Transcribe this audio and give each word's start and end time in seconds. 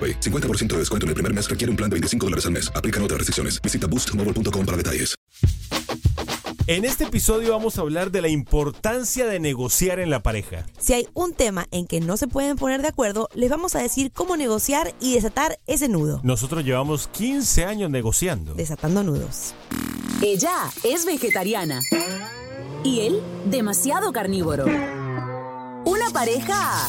AroPay. 0.00 0.20
50% 0.20 0.68
de 0.68 0.78
descuento 0.78 1.04
en 1.04 1.08
el 1.08 1.14
primer 1.14 1.34
mes 1.34 1.50
requiere 1.50 1.70
un 1.70 1.76
plan 1.76 1.90
de 1.90 1.94
25 1.94 2.26
dólares 2.26 2.46
al 2.46 2.52
mes. 2.52 2.72
Aplican 2.74 3.02
otras 3.02 3.18
restricciones. 3.18 3.60
Visita 3.60 3.86
boostmobile.com 3.86 4.64
para 4.64 4.76
detalles. 4.76 5.14
En 6.66 6.84
este 6.84 7.02
episodio 7.02 7.50
vamos 7.50 7.78
a 7.78 7.80
hablar 7.80 8.12
de 8.12 8.22
la 8.22 8.28
importancia 8.28 9.26
de 9.26 9.40
negociar 9.40 9.98
en 9.98 10.08
la 10.08 10.22
pareja. 10.22 10.66
Si 10.78 10.92
hay 10.92 11.08
un 11.14 11.34
tema 11.34 11.66
en 11.72 11.88
que 11.88 11.98
no 12.00 12.16
se 12.16 12.28
pueden 12.28 12.56
poner 12.56 12.80
de 12.80 12.86
acuerdo, 12.86 13.28
les 13.34 13.50
vamos 13.50 13.74
a 13.74 13.80
decir 13.80 14.12
cómo 14.12 14.36
negociar 14.36 14.94
y 15.00 15.14
desatar 15.14 15.58
ese 15.66 15.88
nudo. 15.88 16.20
Nosotros 16.22 16.64
llevamos 16.64 17.08
15 17.08 17.64
años 17.64 17.90
negociando. 17.90 18.54
Desatando 18.54 19.02
nudos. 19.02 19.52
Ella 20.22 20.70
es 20.84 21.06
vegetariana 21.06 21.80
y 22.84 23.00
él 23.00 23.20
demasiado 23.46 24.12
carnívoro. 24.12 24.66
Una 25.84 26.10
pareja 26.12 26.88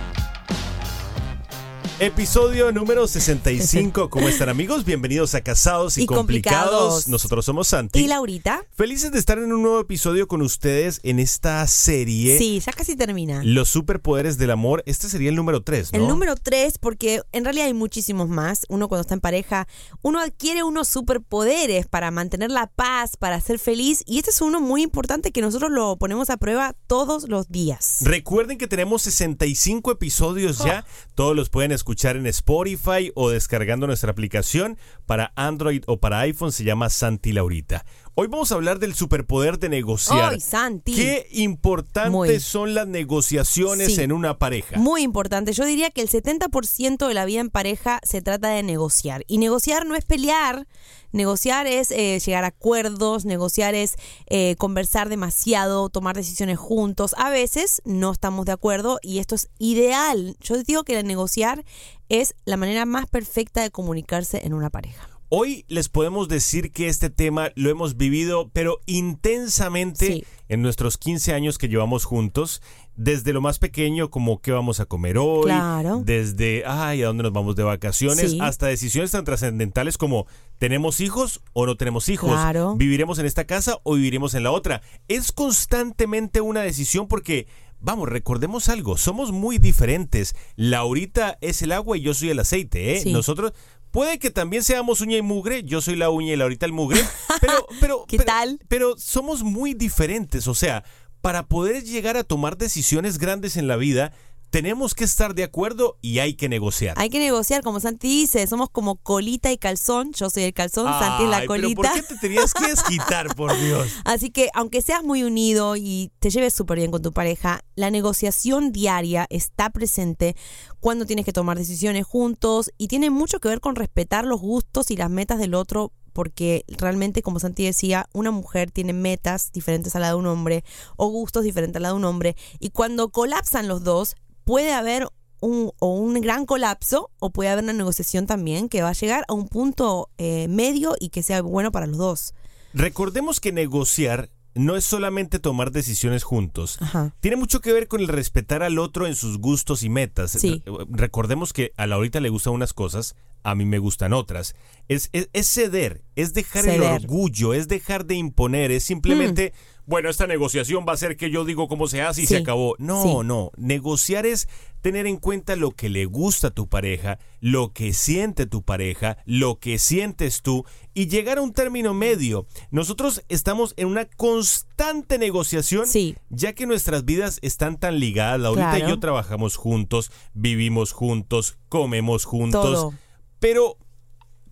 Episodio 2.03 2.71
número 2.71 3.07
65. 3.07 4.09
¿Cómo 4.09 4.27
están 4.27 4.49
amigos? 4.49 4.85
Bienvenidos 4.85 5.35
a 5.35 5.41
Casados 5.41 5.99
y, 5.99 6.01
Y 6.01 6.05
complicados. 6.07 6.71
Complicados. 6.71 7.07
Nosotros 7.07 7.45
somos 7.45 7.67
Santi. 7.67 7.99
¿Y 7.99 8.07
Laurita? 8.07 8.65
Felices 8.71 9.11
de 9.11 9.19
estar 9.19 9.37
en 9.37 9.53
un 9.53 9.61
nuevo 9.61 9.79
episodio 9.79 10.27
con 10.27 10.41
ustedes 10.41 10.99
en 11.03 11.19
esta 11.19 11.67
serie. 11.67 12.39
Sí, 12.39 12.59
ya 12.59 12.73
casi 12.73 12.95
termina. 12.95 13.43
Los 13.43 13.69
superpoderes 13.69 14.39
del 14.39 14.49
amor. 14.49 14.81
Este 14.87 15.09
sería 15.09 15.29
el 15.29 15.35
número 15.35 15.61
3, 15.61 15.93
¿no? 15.93 15.99
El 15.99 16.07
número 16.07 16.35
tres, 16.37 16.79
porque 16.79 17.21
en 17.33 17.43
realidad 17.43 17.67
hay 17.67 17.75
muchísimos 17.75 18.27
más. 18.27 18.65
Uno 18.67 18.87
cuando 18.87 19.01
está 19.01 19.13
en 19.13 19.21
pareja, 19.21 19.67
uno 20.01 20.21
adquiere 20.21 20.63
unos 20.63 20.87
superpoderes 20.87 21.85
para 21.85 22.09
mantener 22.09 22.49
la 22.49 22.65
paz, 22.65 23.15
para 23.15 23.39
ser 23.41 23.59
feliz. 23.59 24.01
Y 24.07 24.17
este 24.17 24.31
es 24.31 24.41
uno 24.41 24.59
muy 24.59 24.81
importante 24.81 25.31
que 25.31 25.41
nosotros 25.41 25.69
lo 25.69 25.97
ponemos 25.97 26.31
a 26.31 26.37
prueba 26.37 26.73
todos 26.87 27.29
los 27.29 27.49
días. 27.49 27.99
Recuerden 28.01 28.57
que 28.57 28.65
tenemos 28.65 29.03
65 29.03 29.91
episodios 29.91 30.57
ya. 30.57 30.83
Todos 31.13 31.35
los 31.35 31.49
pueden 31.49 31.71
escuchar 31.71 31.90
en 31.91 32.25
Spotify 32.27 33.11
o 33.15 33.29
descargando 33.29 33.85
nuestra 33.85 34.11
aplicación 34.11 34.77
para 35.05 35.33
Android 35.35 35.83
o 35.87 35.99
para 35.99 36.19
iPhone. 36.19 36.51
Se 36.51 36.63
llama 36.63 36.89
Santi 36.89 37.33
Laurita. 37.33 37.85
Hoy 38.21 38.27
vamos 38.27 38.51
a 38.51 38.55
hablar 38.55 38.77
del 38.77 38.93
superpoder 38.93 39.57
de 39.57 39.67
negociar. 39.67 40.33
¡Ay, 40.33 40.39
Santi! 40.39 40.93
Qué 40.93 41.25
importantes 41.31 42.11
Muy. 42.11 42.39
son 42.39 42.75
las 42.75 42.85
negociaciones 42.87 43.95
Sí. 43.95 44.01
en 44.01 44.11
una 44.11 44.37
pareja. 44.37 44.77
Muy 44.77 45.01
importante. 45.01 45.53
Yo 45.53 45.65
diría 45.65 45.89
que 45.89 46.01
el 46.01 46.07
70% 46.07 47.07
de 47.07 47.15
la 47.15 47.25
vida 47.25 47.39
en 47.39 47.49
pareja 47.49 47.99
se 48.03 48.21
trata 48.21 48.49
de 48.49 48.61
negociar. 48.61 49.23
Y 49.25 49.39
negociar 49.39 49.87
no 49.87 49.95
es 49.95 50.05
pelear. 50.05 50.67
Negociar 51.11 51.65
es 51.65 51.89
eh, 51.89 52.19
llegar 52.23 52.43
a 52.43 52.49
acuerdos, 52.49 53.25
negociar 53.25 53.73
es 53.73 53.95
eh, 54.27 54.55
conversar 54.59 55.09
demasiado, 55.09 55.89
tomar 55.89 56.15
decisiones 56.15 56.59
juntos. 56.59 57.15
A 57.17 57.31
veces 57.31 57.81
no 57.85 58.11
estamos 58.11 58.45
de 58.45 58.51
acuerdo 58.51 58.99
y 59.01 59.17
esto 59.17 59.33
es 59.33 59.49
ideal. 59.57 60.37
Yo 60.41 60.61
digo 60.61 60.83
que 60.83 60.99
el 60.99 61.07
negociar 61.07 61.65
es 62.07 62.35
la 62.45 62.57
manera 62.57 62.85
más 62.85 63.07
perfecta 63.07 63.63
de 63.63 63.71
comunicarse 63.71 64.45
en 64.45 64.53
una 64.53 64.69
pareja. 64.69 65.10
Hoy 65.33 65.63
les 65.69 65.87
podemos 65.87 66.27
decir 66.27 66.73
que 66.73 66.89
este 66.89 67.09
tema 67.09 67.51
lo 67.55 67.69
hemos 67.69 67.95
vivido, 67.95 68.49
pero 68.51 68.81
intensamente 68.85 70.05
Sí. 70.07 70.23
en 70.49 70.61
nuestros 70.61 70.97
15 70.97 71.31
años 71.33 71.57
que 71.57 71.69
llevamos 71.69 72.03
juntos. 72.03 72.61
Desde 72.97 73.31
lo 73.31 73.39
más 73.39 73.57
pequeño, 73.57 74.09
como 74.09 74.41
qué 74.41 74.51
vamos 74.51 74.81
a 74.81 74.85
comer 74.87 75.17
hoy, 75.17 75.45
Claro. 75.45 76.01
desde, 76.05 76.63
ay, 76.65 77.01
a 77.03 77.07
dónde 77.07 77.23
nos 77.23 77.31
vamos 77.31 77.55
de 77.55 77.63
vacaciones, 77.63 78.31
Sí. 78.31 78.39
hasta 78.41 78.67
decisiones 78.67 79.11
tan 79.11 79.23
trascendentales 79.23 79.97
como, 79.97 80.27
¿tenemos 80.59 80.99
hijos 80.99 81.39
o 81.53 81.65
no 81.65 81.77
tenemos 81.77 82.09
hijos? 82.09 82.29
Claro. 82.31 82.75
¿Viviremos 82.75 83.17
en 83.17 83.25
esta 83.25 83.45
casa 83.45 83.79
o 83.83 83.93
viviremos 83.93 84.33
en 84.33 84.43
la 84.43 84.51
otra? 84.51 84.81
Es 85.07 85.31
constantemente 85.31 86.41
una 86.41 86.59
decisión 86.61 87.07
porque... 87.07 87.47
Vamos, 87.83 88.09
recordemos 88.09 88.69
algo, 88.69 88.95
somos 88.95 89.31
muy 89.31 89.57
diferentes. 89.57 90.35
Laurita 90.55 91.39
es 91.41 91.63
el 91.63 91.71
agua 91.71 91.97
y 91.97 92.01
yo 92.01 92.13
soy 92.13 92.29
el 92.29 92.37
aceite, 92.37 92.93
¿eh? 92.95 92.99
Sí. 93.01 93.11
Nosotros 93.11 93.53
puede 93.91 94.19
que 94.19 94.31
también 94.31 94.63
seamos 94.63 95.01
uña 95.01 95.17
y 95.17 95.21
mugre, 95.21 95.63
yo 95.63 95.81
soy 95.81 95.95
la 95.95 96.09
uña 96.09 96.33
y 96.33 96.35
Laurita 96.37 96.65
el 96.65 96.73
mugre, 96.73 97.01
pero 97.39 97.67
pero 97.79 98.05
¿Qué 98.07 98.17
pero- 98.17 98.27
tal? 98.27 98.59
Pero 98.67 98.97
somos 98.97 99.43
muy 99.43 99.73
diferentes, 99.73 100.47
o 100.47 100.55
sea, 100.55 100.83
para 101.21 101.47
poder 101.47 101.83
llegar 101.83 102.17
a 102.17 102.23
tomar 102.23 102.57
decisiones 102.57 103.17
grandes 103.19 103.55
en 103.57 103.67
la 103.67 103.75
vida, 103.75 104.11
tenemos 104.51 104.93
que 104.95 105.05
estar 105.05 105.33
de 105.33 105.43
acuerdo 105.43 105.97
y 106.01 106.19
hay 106.19 106.33
que 106.35 106.49
negociar. 106.49 106.95
Hay 106.99 107.09
que 107.09 107.19
negociar, 107.19 107.63
como 107.63 107.79
Santi 107.79 108.09
dice, 108.09 108.45
somos 108.47 108.69
como 108.69 108.97
colita 108.97 109.49
y 109.51 109.57
calzón. 109.57 110.11
Yo 110.11 110.29
soy 110.29 110.43
el 110.43 110.53
calzón, 110.53 110.87
Santi 110.87 111.23
es 111.23 111.29
la 111.29 111.37
Ay, 111.37 111.47
pero 111.47 111.61
colita. 111.63 111.81
¿por 111.81 111.93
qué 111.93 112.03
te 112.03 112.17
tenías 112.17 112.53
que 112.53 112.67
desquitar, 112.67 113.33
por 113.33 113.57
Dios? 113.65 113.87
Así 114.03 114.29
que 114.29 114.49
aunque 114.53 114.81
seas 114.81 115.03
muy 115.03 115.23
unido 115.23 115.77
y 115.77 116.11
te 116.19 116.29
lleves 116.29 116.53
súper 116.53 116.79
bien 116.79 116.91
con 116.91 117.01
tu 117.01 117.13
pareja, 117.13 117.63
la 117.75 117.89
negociación 117.89 118.73
diaria 118.73 119.25
está 119.29 119.69
presente 119.69 120.35
cuando 120.81 121.05
tienes 121.05 121.23
que 121.23 121.33
tomar 121.33 121.57
decisiones 121.57 122.05
juntos 122.05 122.71
y 122.77 122.89
tiene 122.89 123.09
mucho 123.09 123.39
que 123.39 123.47
ver 123.47 123.61
con 123.61 123.75
respetar 123.77 124.25
los 124.25 124.41
gustos 124.41 124.91
y 124.91 124.97
las 124.97 125.09
metas 125.09 125.39
del 125.39 125.55
otro 125.55 125.93
porque 126.13 126.65
realmente, 126.67 127.21
como 127.21 127.39
Santi 127.39 127.63
decía, 127.63 128.07
una 128.13 128.31
mujer 128.31 128.71
tiene 128.71 128.93
metas 128.93 129.51
diferentes 129.51 129.95
a 129.95 129.99
la 129.99 130.09
de 130.09 130.15
un 130.15 130.27
hombre 130.27 130.63
o 130.97 131.07
gustos 131.07 131.43
diferentes 131.43 131.77
a 131.77 131.79
la 131.79 131.89
de 131.89 131.93
un 131.95 132.05
hombre 132.05 132.35
y 132.59 132.71
cuando 132.71 133.09
colapsan 133.09 133.67
los 133.67 133.83
dos 133.83 134.15
puede 134.45 134.73
haber 134.73 135.07
un, 135.41 135.71
o 135.79 135.95
un 135.95 136.19
gran 136.21 136.45
colapso 136.45 137.09
o 137.19 137.31
puede 137.31 137.49
haber 137.49 137.63
una 137.63 137.73
negociación 137.73 138.27
también 138.27 138.69
que 138.69 138.81
va 138.83 138.89
a 138.89 138.93
llegar 138.93 139.25
a 139.27 139.33
un 139.33 139.47
punto 139.47 140.09
eh, 140.17 140.47
medio 140.49 140.95
y 140.99 141.09
que 141.09 141.23
sea 141.23 141.41
bueno 141.41 141.71
para 141.71 141.87
los 141.87 141.97
dos. 141.97 142.33
Recordemos 142.73 143.39
que 143.39 143.51
negociar 143.51 144.29
no 144.53 144.75
es 144.75 144.83
solamente 144.83 145.39
tomar 145.39 145.71
decisiones 145.71 146.23
juntos. 146.23 146.77
Ajá. 146.81 147.15
Tiene 147.21 147.37
mucho 147.37 147.61
que 147.61 147.71
ver 147.71 147.87
con 147.87 148.01
el 148.01 148.07
respetar 148.09 148.63
al 148.63 148.79
otro 148.79 149.07
en 149.07 149.15
sus 149.15 149.37
gustos 149.39 149.81
y 149.83 149.89
metas. 149.89 150.31
Sí. 150.31 150.61
Re- 150.65 150.85
Recordemos 150.89 151.53
que 151.53 151.71
a 151.77 151.87
Laurita 151.87 152.19
le 152.19 152.29
gustan 152.29 152.53
unas 152.53 152.73
cosas, 152.73 153.15
a 153.43 153.55
mí 153.55 153.63
me 153.65 153.79
gustan 153.79 154.11
otras. 154.13 154.55
Es, 154.89 155.09
es- 155.13 155.29
es 155.31 155.47
ceder, 155.47 156.03
es 156.17 156.33
dejar 156.33 156.65
el 156.67 156.81
orgullo, 156.83 157.53
es 157.53 157.67
dejar 157.69 158.05
de 158.05 158.15
imponer, 158.15 158.71
es 158.71 158.83
simplemente, 158.83 159.53
bueno, 159.85 160.09
esta 160.09 160.27
negociación 160.27 160.85
va 160.87 160.93
a 160.93 160.97
ser 160.97 161.17
que 161.17 161.29
yo 161.31 161.43
digo 161.45 161.67
cómo 161.67 161.87
se 161.87 162.01
hace 162.01 162.21
y 162.21 162.25
Sí. 162.27 162.35
se 162.35 162.41
acabó. 162.41 162.75
No, 162.79 163.03
Sí. 163.03 163.27
no. 163.27 163.51
Negociar 163.57 164.25
es 164.25 164.47
tener 164.81 165.05
en 165.05 165.17
cuenta 165.17 165.55
lo 165.55 165.71
que 165.71 165.89
le 165.89 166.05
gusta 166.05 166.47
a 166.47 166.51
tu 166.51 166.67
pareja, 166.67 167.19
lo 167.39 167.71
que 167.73 167.93
siente 167.93 168.45
tu 168.45 168.63
pareja, 168.63 169.17
lo 169.25 169.59
que 169.59 169.77
sientes 169.79 170.41
tú 170.41 170.65
y 170.93 171.07
llegar 171.07 171.37
a 171.37 171.41
un 171.41 171.53
término 171.53 171.93
medio. 171.93 172.47
Nosotros 172.71 173.23
estamos 173.29 173.73
en 173.77 173.87
una 173.87 174.05
constante 174.05 175.17
negociación, 175.19 175.85
Sí. 175.87 176.15
ya 176.29 176.53
que 176.53 176.65
nuestras 176.65 177.05
vidas 177.05 177.39
están 177.41 177.77
tan 177.79 177.99
ligadas. 177.99 178.45
Ahorita 178.45 178.69
Claro. 178.71 178.85
y 178.85 178.89
yo 178.89 178.99
trabajamos 178.99 179.55
juntos, 179.55 180.11
vivimos 180.33 180.91
juntos, 180.93 181.57
comemos 181.69 182.25
juntos, 182.25 182.63
Todo. 182.63 182.93
pero 183.39 183.77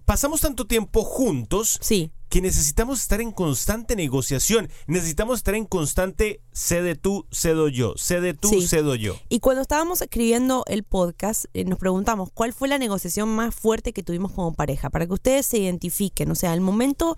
pasamos 0.09 0.41
tanto 0.41 0.65
tiempo 0.65 1.03
juntos 1.03 1.77
Sí. 1.81 2.11
que 2.29 2.41
necesitamos 2.41 2.99
estar 2.99 3.21
en 3.21 3.31
constante 3.31 3.95
negociación. 3.95 4.67
Necesitamos 4.87 5.37
estar 5.37 5.53
en 5.53 5.65
constante 5.65 6.41
cede 6.51 6.95
tú, 6.95 7.27
cedo 7.31 7.67
yo, 7.67 7.93
cede 7.95 8.33
tú, 8.33 8.49
Sí. 8.49 8.67
cedo 8.67 8.95
yo. 8.95 9.15
Y 9.29 9.39
cuando 9.39 9.61
estábamos 9.61 10.01
escribiendo 10.01 10.63
el 10.65 10.81
podcast, 10.81 11.45
eh, 11.53 11.63
nos 11.63 11.77
preguntamos 11.77 12.29
cuál 12.33 12.53
fue 12.53 12.67
la 12.67 12.79
negociación 12.79 13.29
más 13.29 13.53
fuerte 13.53 13.93
que 13.93 14.01
tuvimos 14.01 14.31
como 14.31 14.51
pareja, 14.55 14.89
para 14.89 15.05
que 15.05 15.13
ustedes 15.13 15.45
se 15.45 15.59
identifiquen. 15.59 16.31
O 16.31 16.35
sea, 16.35 16.55
el 16.55 16.61
momento 16.61 17.15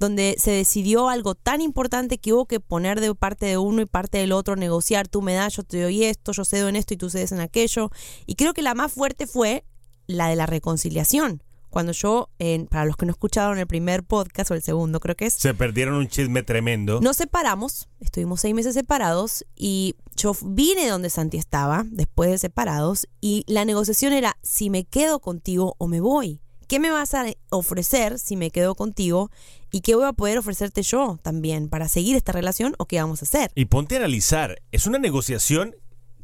donde 0.00 0.34
se 0.36 0.50
decidió 0.50 1.08
algo 1.10 1.36
tan 1.36 1.60
importante 1.60 2.18
que 2.18 2.32
hubo 2.32 2.46
que 2.46 2.58
poner 2.58 3.00
de 3.00 3.14
parte 3.14 3.46
de 3.46 3.56
uno 3.56 3.82
y 3.82 3.86
parte 3.86 4.18
del 4.18 4.32
otro, 4.32 4.56
negociar, 4.56 5.06
tú 5.06 5.22
me 5.22 5.34
das, 5.34 5.54
yo 5.54 5.62
te 5.62 5.80
doy 5.80 6.02
esto, 6.02 6.32
yo 6.32 6.44
cedo 6.44 6.68
en 6.68 6.74
esto 6.74 6.92
y 6.92 6.96
tú 6.96 7.08
cedes 7.08 7.30
en 7.30 7.38
aquello. 7.38 7.92
Y 8.26 8.34
creo 8.34 8.52
que 8.52 8.62
la 8.62 8.74
más 8.74 8.90
fuerte 8.92 9.28
fue 9.28 9.64
la 10.08 10.26
de 10.26 10.34
la 10.34 10.46
reconciliación. 10.46 11.40
Cuando 11.72 11.92
yo, 11.92 12.28
en- 12.38 12.66
para 12.66 12.84
los 12.84 12.96
que 12.98 13.06
no 13.06 13.12
escucharon 13.12 13.58
el 13.58 13.66
primer 13.66 14.02
podcast 14.04 14.50
o 14.50 14.54
el 14.54 14.62
segundo, 14.62 15.00
creo 15.00 15.16
que 15.16 15.24
es, 15.24 15.32
Se 15.32 15.54
perdieron 15.54 15.94
un 15.94 16.06
chisme 16.06 16.42
tremendo. 16.42 17.00
nos 17.00 17.16
separamos, 17.16 17.88
estuvimos 17.98 18.42
seis 18.42 18.54
meses 18.54 18.74
separados 18.74 19.44
y 19.56 19.94
yo 20.14 20.36
vine 20.44 20.86
donde 20.88 21.08
Santi 21.08 21.38
estaba 21.38 21.84
después 21.86 22.30
de 22.30 22.36
separados 22.36 23.08
y 23.22 23.42
la 23.46 23.64
negociación 23.64 24.12
era 24.12 24.36
si 24.42 24.68
me 24.68 24.84
quedo 24.84 25.18
contigo 25.20 25.74
o 25.78 25.88
me 25.88 26.00
voy. 26.00 26.40
¿Qué 26.68 26.78
me 26.78 26.90
vas 26.90 27.14
a 27.14 27.24
ofrecer 27.50 28.18
si 28.18 28.36
me 28.36 28.50
quedo 28.50 28.74
contigo? 28.74 29.30
¿Y 29.70 29.80
qué 29.80 29.94
voy 29.94 30.04
a 30.04 30.12
poder 30.12 30.36
ofrecerte 30.38 30.82
yo 30.82 31.18
también 31.22 31.68
para 31.70 31.88
seguir 31.88 32.16
esta 32.16 32.32
relación 32.32 32.74
o 32.78 32.84
qué 32.84 33.00
vamos 33.00 33.22
a 33.22 33.24
hacer? 33.24 33.50
Y 33.54 33.64
ponte 33.64 33.94
a 33.96 33.98
analizar, 33.98 34.60
es 34.72 34.86
una 34.86 34.98
negociación 34.98 35.74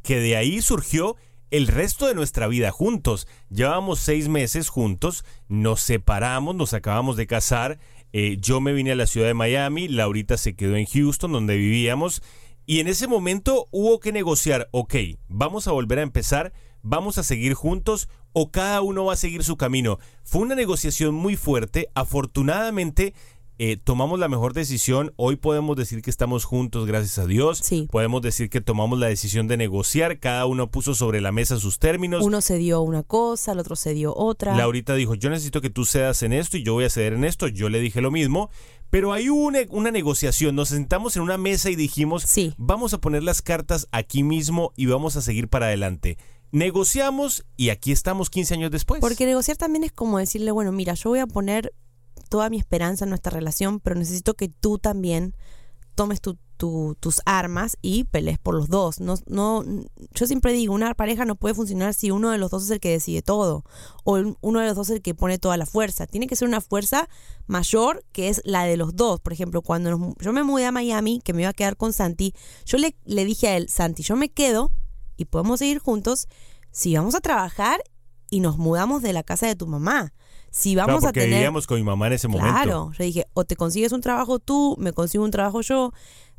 que 0.02 0.20
de 0.20 0.36
ahí 0.36 0.60
surgió 0.62 1.16
el 1.50 1.66
resto 1.66 2.06
de 2.06 2.14
nuestra 2.14 2.46
vida 2.46 2.70
juntos. 2.70 3.26
Llevábamos 3.50 4.00
seis 4.00 4.28
meses 4.28 4.68
juntos, 4.68 5.24
nos 5.48 5.80
separamos, 5.80 6.54
nos 6.54 6.74
acabamos 6.74 7.16
de 7.16 7.26
casar, 7.26 7.78
eh, 8.12 8.38
yo 8.40 8.60
me 8.60 8.72
vine 8.72 8.92
a 8.92 8.96
la 8.96 9.06
ciudad 9.06 9.26
de 9.26 9.34
Miami, 9.34 9.88
Laurita 9.88 10.36
se 10.36 10.54
quedó 10.54 10.76
en 10.76 10.86
Houston, 10.86 11.32
donde 11.32 11.56
vivíamos, 11.56 12.22
y 12.66 12.80
en 12.80 12.88
ese 12.88 13.06
momento 13.06 13.68
hubo 13.70 14.00
que 14.00 14.12
negociar, 14.12 14.68
ok, 14.72 14.94
vamos 15.28 15.68
a 15.68 15.72
volver 15.72 15.98
a 15.98 16.02
empezar, 16.02 16.52
vamos 16.82 17.18
a 17.18 17.22
seguir 17.22 17.54
juntos 17.54 18.08
o 18.32 18.50
cada 18.50 18.82
uno 18.82 19.06
va 19.06 19.14
a 19.14 19.16
seguir 19.16 19.42
su 19.42 19.56
camino. 19.56 19.98
Fue 20.22 20.42
una 20.42 20.54
negociación 20.54 21.14
muy 21.14 21.36
fuerte, 21.36 21.88
afortunadamente 21.94 23.14
eh, 23.58 23.76
tomamos 23.76 24.19
la 24.19 24.28
mejor 24.28 24.52
decisión. 24.55 25.12
Hoy 25.16 25.37
podemos 25.37 25.76
decir 25.76 26.00
que 26.02 26.10
estamos 26.10 26.44
juntos, 26.44 26.87
gracias 26.87 27.19
a 27.19 27.26
Dios. 27.26 27.58
Sí. 27.62 27.88
Podemos 27.90 28.22
decir 28.22 28.50
que 28.50 28.60
tomamos 28.60 28.99
la 28.99 29.08
decisión 29.08 29.49
de 29.49 29.56
negociar. 29.56 30.20
Cada 30.20 30.46
uno 30.46 30.70
puso 30.70 30.94
sobre 30.94 31.20
la 31.20 31.32
mesa 31.32 31.58
sus 31.58 31.78
términos. 31.78 32.25
Uno 32.25 32.40
se 32.40 32.56
dio 32.58 32.81
una 32.82 33.02
cosa, 33.02 33.52
el 33.52 33.58
otro 33.58 33.75
se 33.76 33.94
dio 33.94 34.14
otra. 34.16 34.56
Laurita 34.56 34.94
dijo, 34.94 35.14
yo 35.14 35.28
necesito 35.31 35.60
que 35.60 35.70
tú 35.70 35.84
cedas 35.84 36.22
en 36.22 36.32
esto 36.32 36.56
y 36.56 36.62
yo 36.62 36.75
voy 36.75 36.84
a 36.84 36.90
ceder 36.90 37.14
en 37.14 37.25
esto. 37.25 37.49
Yo 37.49 37.69
le 37.69 37.81
dije 37.81 38.00
lo 38.00 38.10
mismo. 38.10 38.50
Pero 38.90 39.12
hay 39.12 39.28
una, 39.28 39.58
una 39.70 39.90
negociación. 39.90 40.55
Nos 40.56 40.69
sentamos 40.70 41.16
en 41.16 41.22
una 41.22 41.37
mesa 41.37 41.69
y 41.69 41.76
dijimos, 41.76 42.22
Sí. 42.22 42.55
vamos 42.56 42.94
a 42.94 43.00
poner 43.00 43.22
las 43.22 43.43
cartas 43.43 43.87
aquí 43.93 44.22
mismo 44.22 44.72
y 44.76 44.87
vamos 44.87 45.16
a 45.16 45.20
seguir 45.20 45.49
para 45.49 45.66
adelante. 45.66 46.16
Negociamos 46.52 47.44
y 47.56 47.69
aquí 47.69 47.93
estamos 47.93 48.31
15 48.31 48.55
años 48.55 48.70
después. 48.70 49.00
Porque 49.00 49.26
negociar 49.26 49.56
también 49.56 49.84
es 49.84 49.93
como 49.93 50.19
decirle, 50.19 50.50
bueno, 50.50 50.72
mira, 50.72 50.94
yo 50.94 51.10
voy 51.10 51.19
a 51.19 51.26
poner 51.26 51.72
toda 52.28 52.50
mi 52.50 52.58
esperanza 52.58 53.04
en 53.04 53.10
nuestra 53.10 53.30
relación, 53.30 53.80
pero 53.80 53.96
necesito 53.96 54.34
que 54.34 54.48
tú 54.48 54.78
también 54.78 55.34
tomes 55.94 56.20
tu- 56.20 56.38
tu- 56.56 56.96
tus 56.98 57.20
armas 57.25 57.76
y 57.82 58.04
pelees 58.04 58.38
por 58.38 58.54
los 58.54 58.69
dos. 58.69 58.98
No, 59.00 59.14
no, 59.26 59.64
yo 60.12 60.26
siempre 60.26 60.52
digo, 60.52 60.75
una 60.75 60.92
pareja 60.94 61.25
no 61.25 61.36
puede 61.36 61.54
funcionar 61.54 61.94
si 61.94 62.10
uno 62.10 62.30
de 62.30 62.38
los 62.38 62.50
dos 62.50 62.64
es 62.64 62.70
el 62.70 62.80
que 62.80 62.90
decide 62.90 63.22
todo 63.22 63.64
o 64.04 64.19
uno 64.40 64.60
de 64.60 64.66
los 64.66 64.75
dos 64.76 64.90
es 64.90 64.96
el 64.96 65.02
que 65.02 65.14
pone 65.14 65.38
toda 65.38 65.56
la 65.56 65.66
fuerza. 65.66 66.06
Tiene 66.08 66.26
que 66.26 66.34
ser 66.36 66.48
una 66.48 66.60
fuerza 66.60 67.08
mayor 67.46 68.04
que 68.12 68.28
es 68.28 68.40
la 68.44 68.64
de 68.64 68.76
los 68.76 68.96
dos. 68.96 69.20
Por 69.20 69.32
ejemplo, 69.32 69.62
cuando 69.62 69.90
nos 69.96 70.14
yo 70.20 70.32
me 70.32 70.42
mudé 70.42 70.66
a 70.66 70.72
Miami, 70.72 71.20
que 71.24 71.32
me 71.32 71.42
iba 71.42 71.50
a 71.50 71.54
quedar 71.54 71.76
con 71.76 71.92
Santi, 71.92 72.34
yo 72.64 72.78
le, 72.78 72.96
le 73.04 73.24
dije 73.24 73.48
a 73.48 73.56
él, 73.56 73.69
Santi, 73.69 74.02
yo 74.02 74.16
me 74.16 74.28
quedo 74.28 74.72
y 75.16 75.26
podemos 75.26 75.60
seguir 75.60 75.78
juntos 75.78 76.26
si 76.72 76.96
vamos 76.96 77.14
a 77.14 77.20
trabajar 77.20 77.81
y 78.31 78.40
nos 78.40 78.58
mudamos 78.58 79.00
de 79.02 79.12
la 79.12 79.22
casa 79.22 79.46
de 79.46 79.54
tu 79.56 79.66
mamá. 79.69 80.12
Si 80.50 80.74
Claro, 80.74 80.88
vamos 80.88 81.04
a 81.04 81.06
porque 81.08 81.20
tener... 81.20 81.36
vivíamos 81.36 81.66
con 81.66 81.76
mi 81.78 81.84
mamá 81.84 82.06
en 82.08 82.14
ese 82.14 82.28
momento. 82.28 82.52
Claro, 82.52 82.92
yo 82.98 83.04
dije, 83.04 83.26
o 83.34 83.44
te 83.44 83.56
consigues 83.56 83.92
un 83.92 84.00
trabajo 84.00 84.38
tú, 84.38 84.76
me 84.78 84.92
consigo 84.92 85.24
un 85.24 85.30
trabajo 85.30 85.60
yo. 85.60 85.92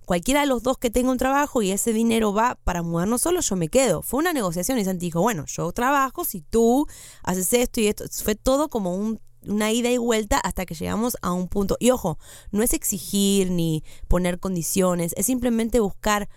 Cualquiera 0.06 0.42
de 0.42 0.48
los 0.48 0.64
dos 0.64 0.80
que 0.80 0.90
tenga 0.90 1.12
un 1.12 1.20
trabajo 1.20 1.62
y 1.62 1.70
ese 1.72 1.94
dinero 1.94 2.34
va 2.34 2.58
para 2.64 2.82
mudarnos 2.82 3.22
solos, 3.22 3.48
yo 3.48 3.56
me 3.56 3.70
quedo. 3.70 4.02
Fue 4.02 4.20
una 4.20 4.34
negociación 4.34 4.80
y 4.80 4.84
Santi 4.86 5.06
dijo, 5.06 5.22
bueno, 5.22 5.46
yo 5.46 5.72
trabajo, 5.72 6.26
si 6.26 6.42
tú 6.42 6.88
haces 7.24 7.54
esto 7.54 7.80
y 7.80 7.88
esto. 7.88 8.06
Fue 8.24 8.34
todo 8.34 8.70
como 8.70 8.96
un- 8.96 9.20
una 9.48 9.72
ida 9.72 9.90
y 9.92 9.98
vuelta 10.00 10.38
hasta 10.40 10.66
que 10.66 10.74
llegamos 10.74 11.16
a 11.22 11.32
un 11.32 11.48
punto. 11.48 11.78
Y 11.80 11.92
ojo, 11.92 12.18
no 12.52 12.64
es 12.64 12.74
exigir 12.74 13.52
ni 13.52 13.84
poner 14.08 14.40
condiciones, 14.40 15.14
es 15.16 15.28
simplemente 15.28 15.80
buscar 15.80 16.28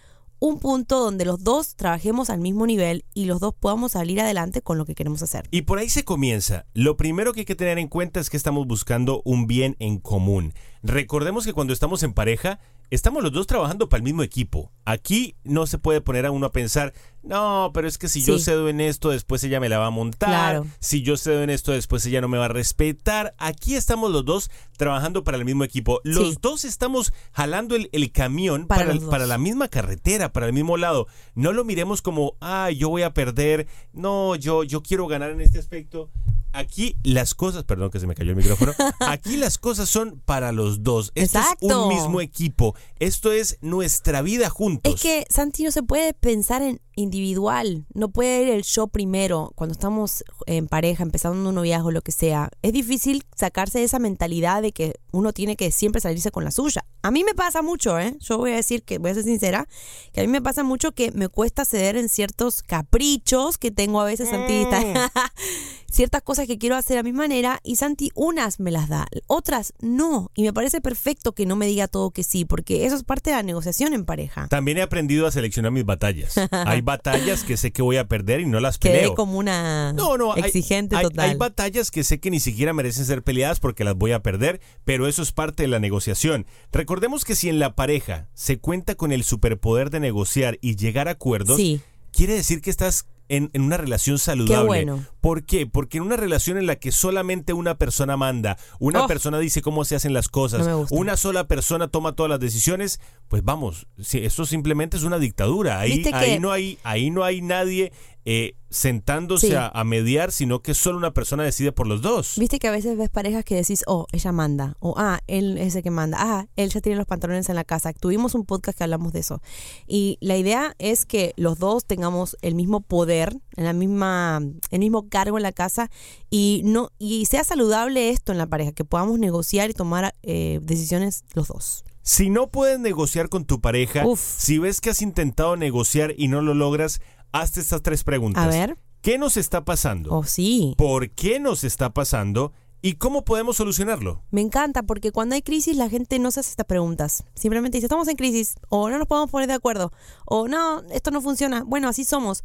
un 0.42 0.58
punto 0.58 0.98
donde 0.98 1.24
los 1.24 1.44
dos 1.44 1.76
trabajemos 1.76 2.28
al 2.28 2.40
mismo 2.40 2.66
nivel 2.66 3.04
y 3.14 3.26
los 3.26 3.38
dos 3.38 3.54
podamos 3.54 3.92
salir 3.92 4.20
adelante 4.20 4.60
con 4.60 4.76
lo 4.76 4.84
que 4.84 4.96
queremos 4.96 5.22
hacer. 5.22 5.46
Y 5.52 5.62
por 5.62 5.78
ahí 5.78 5.88
se 5.88 6.04
comienza. 6.04 6.66
Lo 6.74 6.96
primero 6.96 7.32
que 7.32 7.40
hay 7.40 7.46
que 7.46 7.54
tener 7.54 7.78
en 7.78 7.86
cuenta 7.86 8.18
es 8.18 8.28
que 8.28 8.36
estamos 8.36 8.66
buscando 8.66 9.22
un 9.24 9.46
bien 9.46 9.76
en 9.78 9.98
común. 9.98 10.52
Recordemos 10.82 11.44
que 11.44 11.52
cuando 11.52 11.72
estamos 11.72 12.02
en 12.02 12.12
pareja, 12.12 12.58
estamos 12.90 13.22
los 13.22 13.32
dos 13.32 13.46
trabajando 13.46 13.88
para 13.88 13.98
el 13.98 14.02
mismo 14.04 14.22
equipo. 14.22 14.72
Aquí 14.84 15.36
no 15.44 15.66
se 15.66 15.78
puede 15.78 16.00
poner 16.00 16.26
a 16.26 16.32
uno 16.32 16.46
a 16.46 16.52
pensar, 16.52 16.92
no, 17.22 17.70
pero 17.72 17.86
es 17.86 17.98
que 17.98 18.08
si 18.08 18.20
yo 18.22 18.38
cedo 18.40 18.68
en 18.68 18.80
esto, 18.80 19.10
después 19.10 19.44
ella 19.44 19.60
me 19.60 19.68
la 19.68 19.78
va 19.78 19.86
a 19.86 19.90
montar. 19.90 20.28
Claro. 20.28 20.66
Si 20.80 21.02
yo 21.02 21.16
cedo 21.16 21.42
en 21.44 21.50
esto, 21.50 21.70
después 21.70 22.04
ella 22.04 22.20
no 22.20 22.26
me 22.26 22.36
va 22.36 22.46
a 22.46 22.48
respetar. 22.48 23.32
Aquí 23.38 23.76
estamos 23.76 24.10
los 24.10 24.24
dos 24.24 24.50
trabajando 24.76 25.22
para 25.22 25.36
el 25.38 25.44
mismo 25.44 25.62
equipo. 25.62 26.00
Los 26.02 26.30
Sí. 26.30 26.38
dos 26.42 26.64
estamos 26.64 27.12
jalando 27.32 27.76
el, 27.76 27.88
el 27.92 28.10
camión 28.10 28.66
Para 28.66 28.92
para 29.08 29.26
la 29.26 29.38
misma 29.38 29.68
carretera, 29.68 30.32
para 30.32 30.46
el 30.46 30.52
mismo 30.52 30.76
lado. 30.76 31.06
No 31.36 31.52
lo 31.52 31.64
miremos 31.64 32.02
como, 32.02 32.34
ah, 32.40 32.70
yo 32.70 32.88
voy 32.88 33.02
a 33.02 33.14
perder. 33.14 33.68
No, 33.92 34.34
yo, 34.34 34.64
yo 34.64 34.82
quiero 34.82 35.06
ganar 35.06 35.30
en 35.30 35.40
este 35.40 35.60
aspecto. 35.60 36.10
Aquí 36.52 36.96
las 37.02 37.34
cosas, 37.34 37.64
perdón 37.64 37.90
que 37.90 38.00
se 38.00 38.06
me 38.06 38.14
cayó 38.14 38.30
el 38.30 38.36
micrófono. 38.36 38.72
Aquí 39.00 39.36
las 39.36 39.58
cosas 39.58 39.88
son 39.88 40.20
para 40.24 40.52
los 40.52 40.82
dos. 40.82 41.12
Esto 41.14 41.38
es 41.38 41.44
Exacto. 41.44 41.88
un 41.88 41.94
mismo 41.94 42.20
equipo. 42.20 42.74
Esto 42.98 43.32
es 43.32 43.58
nuestra 43.60 44.22
vida 44.22 44.50
juntos. 44.50 44.94
Es 44.94 45.00
que 45.00 45.24
Santi 45.30 45.64
no 45.64 45.70
se 45.70 45.82
puede 45.82 46.14
pensar 46.14 46.62
en 46.62 46.80
individual, 46.94 47.86
no 47.94 48.10
puede 48.10 48.42
ir 48.42 48.48
el 48.50 48.62
yo 48.62 48.86
primero 48.86 49.52
cuando 49.54 49.72
estamos 49.72 50.24
en 50.46 50.68
pareja, 50.68 51.02
empezando 51.02 51.48
un 51.48 51.54
noviazgo, 51.54 51.90
lo 51.90 52.02
que 52.02 52.12
sea. 52.12 52.50
Es 52.62 52.72
difícil 52.72 53.24
sacarse 53.34 53.78
de 53.78 53.84
esa 53.84 53.98
mentalidad 53.98 54.62
de 54.62 54.72
que 54.72 54.94
uno 55.10 55.32
tiene 55.32 55.56
que 55.56 55.70
siempre 55.70 56.00
salirse 56.00 56.30
con 56.30 56.44
la 56.44 56.50
suya. 56.50 56.84
A 57.02 57.10
mí 57.10 57.24
me 57.24 57.34
pasa 57.34 57.62
mucho, 57.62 57.98
¿eh? 57.98 58.16
Yo 58.20 58.38
voy 58.38 58.52
a 58.52 58.56
decir 58.56 58.82
que, 58.82 58.98
voy 58.98 59.10
a 59.10 59.14
ser 59.14 59.24
sincera, 59.24 59.68
que 60.12 60.20
a 60.20 60.24
mí 60.24 60.28
me 60.28 60.42
pasa 60.42 60.62
mucho 60.62 60.92
que 60.92 61.10
me 61.12 61.28
cuesta 61.28 61.64
ceder 61.64 61.96
en 61.96 62.08
ciertos 62.08 62.62
caprichos 62.62 63.58
que 63.58 63.70
tengo 63.70 64.00
a 64.00 64.04
veces, 64.04 64.28
Santi. 64.28 64.66
ciertas 65.92 66.22
cosas 66.22 66.46
que 66.46 66.58
quiero 66.58 66.74
hacer 66.76 66.96
a 66.98 67.02
mi 67.02 67.12
manera 67.12 67.60
y 67.62 67.76
Santi 67.76 68.10
unas 68.14 68.58
me 68.60 68.70
las 68.70 68.88
da, 68.88 69.06
otras 69.26 69.74
no. 69.80 70.30
Y 70.34 70.42
me 70.42 70.52
parece 70.52 70.80
perfecto 70.80 71.32
que 71.32 71.46
no 71.46 71.54
me 71.54 71.66
diga 71.66 71.86
todo 71.88 72.10
que 72.10 72.22
sí, 72.24 72.44
porque 72.44 72.86
eso 72.86 72.96
es 72.96 73.04
parte 73.04 73.30
de 73.30 73.36
la 73.36 73.42
negociación 73.42 73.92
en 73.92 74.04
pareja. 74.04 74.48
También 74.48 74.78
he 74.78 74.82
aprendido 74.82 75.26
a 75.26 75.30
seleccionar 75.30 75.70
mis 75.72 75.84
batallas. 75.84 76.34
Hay 76.50 76.80
batallas 76.80 77.44
que 77.44 77.56
sé 77.56 77.72
que 77.72 77.82
voy 77.82 77.98
a 77.98 78.08
perder 78.08 78.40
y 78.40 78.46
no 78.46 78.58
las 78.60 78.78
Quedé 78.78 78.94
peleo. 79.00 79.14
como 79.14 79.38
una 79.38 79.92
No, 79.92 80.16
no, 80.16 80.32
hay- 80.32 80.42
exigente 80.44 80.96
hay, 80.96 81.02
total. 81.04 81.30
hay 81.30 81.36
batallas 81.36 81.90
que 81.90 82.04
sé 82.04 82.18
que 82.20 82.30
ni 82.30 82.40
siquiera 82.40 82.72
merecen 82.72 83.04
ser 83.04 83.22
peleadas 83.22 83.60
porque 83.60 83.84
las 83.84 83.94
voy 83.94 84.12
a 84.12 84.22
perder, 84.22 84.60
pero 84.84 85.06
eso 85.06 85.22
es 85.22 85.32
parte 85.32 85.62
de 85.64 85.68
la 85.68 85.78
negociación. 85.78 86.46
Recordemos 86.72 87.24
que 87.24 87.34
si 87.34 87.48
en 87.48 87.58
la 87.58 87.74
pareja 87.76 88.28
se 88.34 88.58
cuenta 88.58 88.94
con 88.94 89.12
el 89.12 89.24
superpoder 89.24 89.90
de 89.90 90.00
negociar 90.00 90.58
y 90.62 90.76
llegar 90.76 91.08
a 91.08 91.12
acuerdos, 91.12 91.56
Sí. 91.58 91.80
quiere 92.12 92.34
decir 92.34 92.60
que 92.62 92.70
estás 92.70 93.06
en, 93.36 93.50
en 93.52 93.62
una 93.62 93.76
relación 93.76 94.18
saludable. 94.18 94.66
bueno. 94.66 95.04
¿Por 95.20 95.44
qué? 95.44 95.66
Porque 95.66 95.98
en 95.98 96.04
una 96.04 96.16
relación 96.16 96.58
en 96.58 96.66
la 96.66 96.76
que 96.76 96.92
solamente 96.92 97.52
una 97.52 97.76
persona 97.78 98.16
manda, 98.16 98.58
una 98.78 99.04
Oh. 99.04 99.06
persona 99.06 99.38
dice 99.38 99.62
cómo 99.62 99.84
se 99.84 99.94
hacen 99.96 100.12
las 100.12 100.28
cosas, 100.28 100.66
No 100.66 100.86
una 100.90 101.16
sola 101.16 101.46
persona 101.48 101.88
toma 101.88 102.12
todas 102.14 102.28
las 102.30 102.40
decisiones, 102.40 103.00
pues 103.28 103.42
vamos, 103.44 103.86
si 104.00 104.18
esto 104.18 104.44
simplemente 104.46 104.96
es 104.96 105.04
una 105.04 105.18
dictadura. 105.18 105.80
Ahí 105.80 106.38
no 106.40 106.50
hay, 106.52 106.78
ahí 106.82 107.10
no 107.10 107.24
hay 107.24 107.40
nadie 107.40 107.92
eh, 108.24 108.54
sentándose 108.70 109.48
Sí. 109.48 109.54
a, 109.54 109.66
a 109.68 109.84
mediar, 109.84 110.32
sino 110.32 110.62
que 110.62 110.74
solo 110.74 110.96
una 110.98 111.12
persona 111.12 111.42
decide 111.42 111.72
por 111.72 111.86
los 111.86 112.00
dos. 112.02 112.36
Viste 112.38 112.58
que 112.58 112.68
a 112.68 112.70
veces 112.70 112.96
ves 112.96 113.10
parejas 113.10 113.44
que 113.44 113.54
decís, 113.56 113.82
oh, 113.86 114.06
ella 114.12 114.32
manda, 114.32 114.76
o 114.80 114.94
ah, 114.96 115.20
él 115.26 115.58
es 115.58 115.74
el 115.76 115.82
que 115.82 115.90
manda, 115.90 116.16
ah, 116.20 116.46
él 116.56 116.70
ya 116.70 116.80
tiene 116.80 116.96
los 116.96 117.06
pantalones 117.06 117.48
en 117.48 117.56
la 117.56 117.64
casa. 117.64 117.92
Tuvimos 117.92 118.34
un 118.34 118.44
podcast 118.46 118.78
que 118.78 118.84
hablamos 118.84 119.12
de 119.12 119.20
eso. 119.20 119.42
Y 119.86 120.18
la 120.20 120.36
idea 120.36 120.74
es 120.78 121.04
que 121.04 121.32
los 121.36 121.58
dos 121.58 121.84
tengamos 121.84 122.36
el 122.42 122.54
mismo 122.54 122.80
poder, 122.80 123.36
en 123.56 123.64
la 123.64 123.72
misma, 123.72 124.40
el 124.70 124.78
mismo 124.78 125.08
cargo 125.08 125.36
en 125.36 125.42
la 125.42 125.52
casa 125.52 125.90
y 126.30 126.62
no 126.64 126.90
y 126.98 127.26
sea 127.26 127.44
saludable 127.44 128.08
esto 128.10 128.32
en 128.32 128.38
la 128.38 128.46
pareja, 128.46 128.72
que 128.72 128.84
podamos 128.84 129.18
negociar 129.18 129.68
y 129.70 129.74
tomar 129.74 130.14
eh, 130.22 130.60
decisiones 130.62 131.24
los 131.34 131.48
dos. 131.48 131.84
Si 132.04 132.30
no 132.30 132.48
puedes 132.48 132.80
negociar 132.80 133.28
con 133.28 133.44
tu 133.44 133.60
pareja, 133.60 134.04
Uf. 134.06 134.20
si 134.20 134.58
ves 134.58 134.80
que 134.80 134.90
has 134.90 135.02
intentado 135.02 135.56
negociar 135.56 136.14
y 136.16 136.26
no 136.28 136.40
lo 136.42 136.52
logras, 136.54 137.00
hazte 137.32 137.60
estas 137.60 137.82
tres 137.82 138.04
preguntas. 138.04 138.44
A 138.44 138.48
ver. 138.48 138.78
¿Qué 139.00 139.18
nos 139.18 139.36
está 139.36 139.64
pasando? 139.64 140.14
Oh, 140.14 140.24
sí. 140.24 140.74
¿Por 140.78 141.10
qué 141.10 141.40
nos 141.40 141.64
está 141.64 141.92
pasando? 141.92 142.52
¿Y 142.82 142.94
cómo 142.94 143.24
podemos 143.24 143.56
solucionarlo? 143.56 144.22
Me 144.30 144.40
encanta 144.40 144.82
porque 144.82 145.12
cuando 145.12 145.34
hay 145.34 145.42
crisis 145.42 145.76
la 145.76 145.88
gente 145.88 146.18
no 146.18 146.30
se 146.30 146.40
hace 146.40 146.50
estas 146.50 146.66
preguntas. 146.66 147.24
Simplemente 147.34 147.78
dice, 147.78 147.86
estamos 147.86 148.08
en 148.08 148.16
crisis, 148.16 148.54
o 148.68 148.90
no 148.90 148.98
nos 148.98 149.06
podemos 149.06 149.30
poner 149.30 149.48
de 149.48 149.54
acuerdo, 149.54 149.92
o 150.24 150.48
no, 150.48 150.82
esto 150.90 151.10
no 151.10 151.20
funciona. 151.20 151.64
Bueno, 151.64 151.88
así 151.88 152.04
somos. 152.04 152.42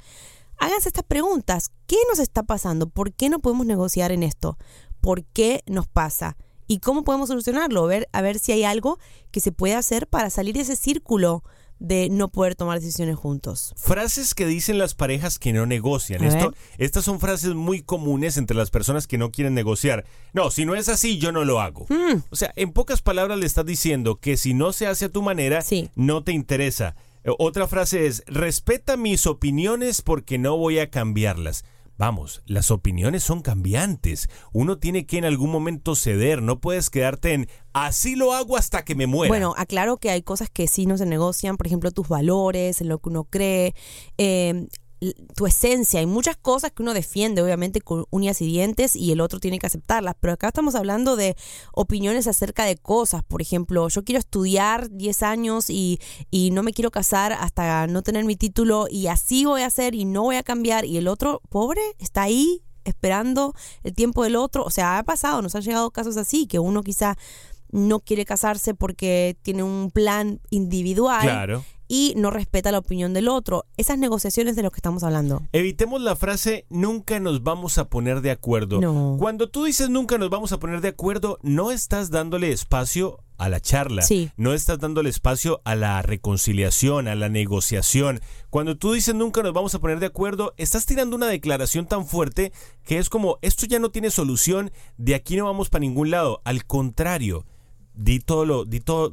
Háganse 0.58 0.89
estas 0.89 1.06
preguntas. 1.06 1.72
¿Qué 1.86 1.98
nos 2.10 2.20
está 2.20 2.44
pasando? 2.44 2.89
¿Por 2.89 3.13
qué 3.13 3.29
no 3.29 3.39
podemos 3.39 3.65
negociar 3.65 4.12
en 4.12 4.24
esto? 4.24 4.58
¿Por 5.01 5.24
qué 5.25 5.63
nos 5.67 5.88
pasa? 5.88 6.38
¿Y 6.67 6.79
cómo 6.79 7.03
podemos 7.03 7.29
solucionarlo? 7.29 7.86
Ver, 7.86 8.10
a 8.12 8.22
ver 8.22 8.39
si 8.39 8.51
hay 8.51 8.63
algo 8.63 9.00
que 9.32 9.39
se 9.39 9.51
puede 9.51 9.75
hacer 9.75 10.08
para 10.08 10.29
salir 10.29 10.56
de 10.56 10.62
ese 10.62 10.75
círculo 10.75 11.44
de 11.79 12.10
no 12.10 12.29
poder 12.29 12.55
tomar 12.55 12.79
decisiones 12.79 13.15
juntos. 13.17 13.74
Frases 13.77 14.34
que 14.34 14.46
dicen 14.46 14.77
las 14.77 14.96
parejas 14.96 15.38
que 15.39 15.53
no 15.53 15.65
negocian. 15.65 16.24
Esto, 16.24 16.53
estas 16.77 17.05
son 17.05 17.19
frases 17.19 17.53
muy 17.53 17.81
comunes 17.81 18.38
entre 18.38 18.57
las 18.57 18.72
personas 18.72 19.07
que 19.07 19.17
no 19.17 19.31
quieren 19.31 19.53
negociar. 19.53 20.05
No, 20.34 20.50
si 20.51 20.65
no 20.65 20.75
es 20.75 20.89
así, 20.89 21.17
yo 21.19 21.31
no 21.31 21.46
lo 21.46 21.62
hago. 21.62 21.86
Mm. 21.89 22.24
O 22.29 22.36
sea, 22.36 22.51
en 22.55 22.72
pocas 22.72 23.01
palabras 23.01 23.38
le 23.38 23.46
estás 23.46 23.65
diciendo 23.65 24.15
que 24.15 24.38
si 24.38 24.53
no 24.53 24.74
se 24.74 24.88
hace 24.88 25.05
a 25.05 25.10
tu 25.10 25.22
manera, 25.22 25.62
Sí. 25.62 25.89
no 25.96 26.24
te 26.24 26.31
interesa. 26.31 26.96
Eh, 27.24 27.31
Otra 27.39 27.67
frase 27.67 28.07
es, 28.07 28.24
respeta 28.27 28.98
mis 28.98 29.27
opiniones 29.27 30.01
porque 30.01 30.38
no 30.38 30.57
voy 30.57 30.79
a 30.79 30.89
cambiarlas. 30.89 31.63
Vamos, 31.98 32.44
las 32.46 32.70
opiniones 32.70 33.24
son 33.24 33.42
cambiantes. 33.42 34.30
Uno 34.54 34.77
tiene 34.77 35.06
que 35.06 35.18
en 35.18 35.25
algún 35.25 35.51
momento 35.51 35.96
ceder. 35.96 36.44
No 36.44 36.60
puedes 36.60 36.89
quedarte 36.89 37.34
en 37.34 37.50
así 37.74 38.16
lo 38.16 38.34
hago 38.34 38.56
hasta 38.56 38.86
que 38.86 38.96
me 38.96 39.08
muera. 39.08 39.30
Bueno, 39.30 39.56
aclaro 39.58 39.98
que 39.98 40.12
hay 40.12 40.22
cosas 40.22 40.50
que 40.50 40.68
sí 40.68 40.86
no 40.86 40.98
se 40.98 41.06
negocian, 41.06 41.58
por 41.58 41.68
ejemplo, 41.68 41.92
tus 41.92 42.08
valores, 42.08 42.82
lo 42.82 43.00
que 43.00 43.10
uno 43.10 43.24
cree, 43.24 43.74
eh, 44.18 44.68
tu 45.36 45.46
esencia. 45.46 46.00
Hay 46.00 46.06
muchas 46.06 46.38
cosas 46.38 46.72
que 46.72 46.82
uno 46.82 46.94
defiende, 46.94 47.42
obviamente, 47.42 47.82
con 47.82 48.06
uñas 48.10 48.42
y 48.42 48.48
dientes 48.48 48.96
y 48.96 49.12
el 49.12 49.22
otro 49.22 49.39
tiene 49.39 49.60
que 49.60 49.68
aceptarlas. 49.68 50.16
Pero 50.20 50.34
acá 50.34 50.48
estamos 50.48 50.75
hablando 50.75 51.16
de 51.16 51.36
opiniones 51.74 52.27
acerca 52.27 52.66
de 52.66 52.77
cosas. 52.77 53.24
Por 53.24 53.42
ejemplo, 53.42 53.88
yo 53.89 54.04
quiero 54.04 54.20
estudiar 54.20 54.89
10 54.89 55.24
años 55.24 55.70
y, 55.70 56.00
y 56.32 56.51
no 56.51 56.63
me 56.63 56.74
quiero 56.74 56.92
casar 56.92 57.34
hasta 57.34 57.88
no 57.88 58.01
tener 58.01 58.25
mi 58.25 58.36
título 58.36 58.88
y 58.89 59.08
así 59.08 59.46
voy 59.46 59.62
a 59.62 59.68
hacer 59.68 59.96
y 59.96 60.06
no 60.06 60.24
voy 60.24 60.38
a 60.38 60.44
cambiar. 60.44 60.86
Y 60.86 60.98
el 60.98 61.08
otro, 61.08 61.42
pobre, 61.50 61.82
está 62.00 62.24
ahí 62.24 62.63
esperando 62.84 63.54
el 63.84 63.94
tiempo 63.94 64.24
del 64.24 64.36
otro. 64.36 64.63
O 64.63 64.72
sea, 64.72 64.98
ha 64.98 65.04
pasado, 65.04 65.42
nos 65.42 65.56
han 65.56 65.62
llegado 65.62 65.92
casos 65.92 66.18
así, 66.18 66.48
que 66.48 66.60
uno 66.60 66.84
quizá 66.84 67.18
no 67.70 68.00
quiere 68.00 68.25
casarse 68.25 68.74
porque 68.74 69.38
tiene 69.42 69.63
un 69.63 69.92
plan 69.92 70.39
individual 70.50 71.22
Claro. 71.22 71.63
Y 71.88 72.13
no 72.17 72.32
respeta 72.32 72.72
la 72.72 72.79
opinión 72.79 73.13
del 73.13 73.27
otro. 73.27 73.65
Esas 73.77 73.98
negociaciones 73.98 74.56
de 74.56 74.63
lo 74.63 74.72
que 74.72 74.77
estamos 74.77 75.03
hablando. 75.03 75.44
Evitemos 75.53 76.01
la 76.01 76.15
frase 76.15 76.65
nunca 76.70 77.20
nos 77.20 77.44
vamos 77.44 77.77
a 77.77 77.89
poner 77.89 78.22
de 78.22 78.32
acuerdo. 78.32 78.82
No. 78.82 79.15
Cuando 79.20 79.50
tú 79.50 79.65
dices 79.65 79.89
nunca 79.89 80.17
nos 80.17 80.29
vamos 80.29 80.51
a 80.51 80.60
poner 80.60 80.82
de 80.82 80.89
acuerdo, 80.89 81.39
no 81.41 81.72
estás 81.72 82.12
dándole 82.12 82.51
espacio 82.51 83.20
a 83.38 83.50
la 83.50 83.60
charla. 83.60 84.01
Sí. 84.01 84.32
No 84.36 84.53
estás 84.53 84.79
dándole 84.79 85.10
espacio 85.10 85.62
a 85.63 85.75
la 85.75 86.01
reconciliación, 86.01 87.08
a 87.08 87.15
la 87.15 87.29
negociación. 87.29 88.20
Cuando 88.50 88.77
tú 88.77 88.94
dices 88.94 89.15
nunca 89.15 89.44
nos 89.44 89.53
vamos 89.53 89.75
a 89.75 89.79
poner 89.79 90.00
de 90.00 90.08
acuerdo, 90.08 90.53
estás 90.58 90.86
tirando 90.86 91.15
una 91.15 91.27
declaración 91.27 91.86
tan 91.86 92.06
fuerte 92.06 92.51
que 92.84 92.98
es 92.98 93.10
como 93.10 93.38
esto 93.41 93.65
ya 93.65 93.79
no 93.79 93.89
tiene 93.89 94.10
solución, 94.10 94.72
de 94.98 95.15
aquí 95.15 95.36
no 95.36 95.46
vamos 95.46 95.70
para 95.70 95.82
ningún 95.82 96.10
lado. 96.10 96.41
Al 96.46 96.65
contrario, 96.65 97.46
di 97.94 98.20
todo 98.20 98.46
lo, 98.46 98.65
di 98.65 98.79
todo, 98.79 99.12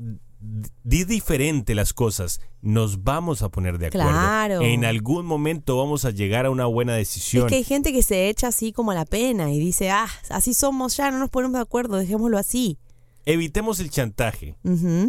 di 0.83 1.05
diferente 1.05 1.75
las 1.75 1.93
cosas. 1.93 2.41
Nos 2.61 3.03
vamos 3.03 3.43
a 3.43 3.49
poner 3.49 3.79
de 3.79 3.87
acuerdo. 3.87 4.09
Claro. 4.09 4.61
En 4.63 4.85
algún 4.85 5.27
momento 5.27 5.77
vamos 5.77 6.05
a 6.05 6.11
llegar 6.11 6.47
a 6.47 6.51
una 6.51 6.67
buena 6.67 6.95
decisión. 6.95 7.47
Es 7.47 7.51
que 7.51 7.57
hay 7.57 7.65
gente 7.65 7.93
que 7.93 8.03
se 8.03 8.29
echa 8.29 8.49
así 8.49 8.73
como 8.73 8.93
a 8.93 8.95
la 8.95 9.05
pena 9.05 9.51
y 9.53 9.59
dice, 9.59 9.91
ah, 9.91 10.09
así 10.31 10.55
somos 10.55 10.97
ya, 10.97 11.11
no 11.11 11.19
nos 11.19 11.31
ponemos 11.31 11.55
de 11.55 11.63
acuerdo, 11.63 11.97
dejémoslo 11.97 12.39
así. 12.39 12.79
Evitemos 13.27 13.81
el 13.81 13.89
chantaje. 13.91 14.55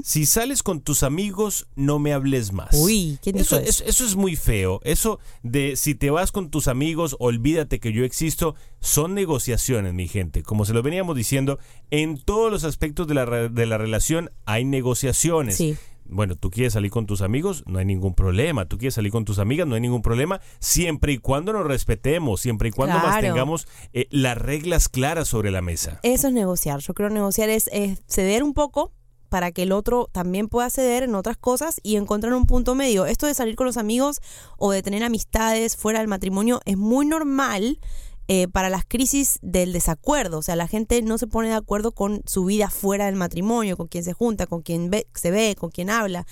Si 0.03 0.25
sales 0.25 0.63
con 0.63 0.81
tus 0.81 1.03
amigos, 1.03 1.67
no 1.75 2.00
me 2.00 2.13
hables 2.13 2.53
más. 2.53 2.74
Uy, 2.74 3.19
¿quién 3.22 3.36
dijo 3.36 3.57
eso, 3.57 3.60
eso? 3.60 3.84
eso- 3.86 4.05
es 4.05 4.15
muy 4.15 4.36
feo. 4.36 4.79
Eso 4.84 5.19
de 5.43 5.75
si 5.75 5.95
te 5.95 6.10
vas 6.10 6.31
con 6.31 6.50
tus 6.50 6.67
amigos, 6.67 7.15
olvídate 7.19 7.79
que 7.79 7.91
yo 7.91 8.05
existo, 8.05 8.55
son 8.79 9.13
negociaciones, 9.15 9.93
mi 9.93 10.07
gente. 10.07 10.43
Como 10.43 10.63
se 10.65 10.74
lo 10.74 10.81
veníamos 10.81 11.15
diciendo, 11.15 11.60
en 11.91 12.17
todos 12.17 12.51
los 12.51 12.63
aspectos 12.63 13.07
de 13.07 13.13
la, 13.15 13.25
re- 13.25 13.50
de 13.50 13.65
la 13.65 13.77
relación 13.77 14.31
hay 14.45 14.63
negociaciones. 14.65 15.57
Sí. 15.57 15.75
Bueno, 16.07 16.35
tú 16.35 16.51
quieres 16.51 16.74
salir 16.74 16.91
con 16.91 17.05
tus 17.07 17.21
amigos, 17.21 17.63
no 17.65 17.79
hay 17.79 17.85
ningún 17.85 18.13
problema. 18.13 18.65
Tú 18.65 18.77
quieres 18.77 18.93
salir 18.93 19.12
con 19.12 19.25
tus 19.25 19.39
amigas, 19.39 19.67
no 19.67 19.75
hay 19.75 19.81
ningún 19.81 20.01
problema. 20.01 20.39
Siempre 20.59 21.13
y 21.13 21.17
cuando 21.17 21.51
nos 21.53 21.65
respetemos, 21.65 22.41
siempre 22.41 22.69
y 22.69 22.71
cuando 22.71 22.95
Claro. 23.00 23.09
mantengamos 23.09 23.67
eh, 23.93 24.07
las 24.12 24.38
reglas 24.38 24.88
claras 24.88 25.27
sobre 25.27 25.51
la 25.51 25.62
mesa. 25.62 26.00
Eso 26.03 26.27
es 26.27 26.33
negociar. 26.33 26.79
Yo 26.79 26.93
creo 26.93 27.09
negociar 27.09 27.50
es, 27.50 27.69
es 27.74 28.03
ceder 28.07 28.43
un 28.43 28.53
poco 28.53 28.91
para 29.29 29.51
que 29.51 29.63
el 29.63 29.71
otro 29.71 30.07
también 30.13 30.47
pueda 30.47 30.69
ceder 30.69 31.03
en 31.03 31.15
otras 31.15 31.35
cosas 31.38 31.79
y 31.83 31.95
encontrar 31.97 32.33
un 32.35 32.45
punto 32.45 32.75
medio. 32.75 33.05
Esto 33.07 33.25
de 33.25 33.33
salir 33.33 33.55
con 33.55 33.65
los 33.65 33.75
amigos 33.77 34.21
o 34.57 34.71
de 34.71 34.83
tener 34.83 35.03
amistades 35.03 35.75
fuera 35.75 36.00
del 36.00 36.07
matrimonio 36.07 36.62
es 36.65 36.77
muy 36.77 37.05
normal 37.05 37.79
eh, 38.27 38.48
para 38.48 38.70
las 38.70 38.86
crisis 38.86 39.39
del 39.41 39.74
desacuerdo. 39.74 40.39
O 40.39 40.41
sea, 40.41 40.55
la 40.55 40.67
gente 40.67 41.01
no 41.01 41.17
se 41.17 41.27
pone 41.27 41.50
de 41.50 41.55
acuerdo 41.55 41.91
con 41.91 42.22
su 42.25 42.46
vida 42.46 42.70
fuera 42.70 43.05
del 43.05 43.15
matrimonio, 43.15 43.77
con 43.77 43.88
quien 43.88 44.03
se 44.03 44.13
junta, 44.13 44.48
con 44.48 44.62
quien 44.62 44.89
ve- 44.89 45.08
se 45.13 45.32
ve, 45.32 45.55
con 45.58 45.70
quien 45.72 45.89
habla. 45.89 46.25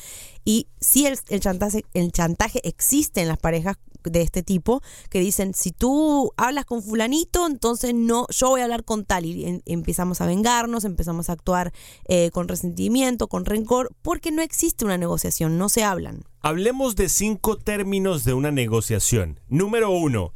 Y 0.45 0.67
sí 0.79 1.05
el, 1.05 1.17
chantaje, 1.39 1.85
el 1.93 2.11
chantaje 2.11 2.59
existe 2.67 3.21
en 3.21 3.27
las 3.27 3.37
parejas 3.37 3.77
de 4.03 4.21
este 4.21 4.43
tipo 4.43 4.81
que 5.09 5.21
dicen 5.21 5.53
si 5.53 5.71
tú 5.71 6.33
hablas 6.35 6.65
con 6.65 6.83
fulanito 6.83 7.47
entonces 7.47 7.93
no 7.95 8.27
yo 8.31 8.49
voy 8.49 8.59
a 8.59 8.65
hablar 8.65 8.83
con 8.83 9.05
tal 9.05 9.23
y 9.23 9.61
empezamos 9.65 10.19
a 10.19 10.25
vengarnos 10.25 10.83
empezamos 10.83 11.29
a 11.29 11.31
actuar 11.31 11.71
eh, 12.09 12.29
con 12.31 12.49
resentimiento 12.49 13.29
con 13.29 13.45
rencor 13.45 13.95
porque 14.01 14.31
no 14.31 14.41
existe 14.41 14.83
una 14.83 14.97
negociación 14.97 15.57
no 15.57 15.69
se 15.69 15.85
hablan 15.85 16.25
Hablemos 16.41 16.97
de 16.97 17.07
cinco 17.07 17.55
términos 17.57 18.25
de 18.25 18.33
una 18.33 18.51
negociación. 18.51 19.39
Número 19.47 19.89
uno, 19.91 20.33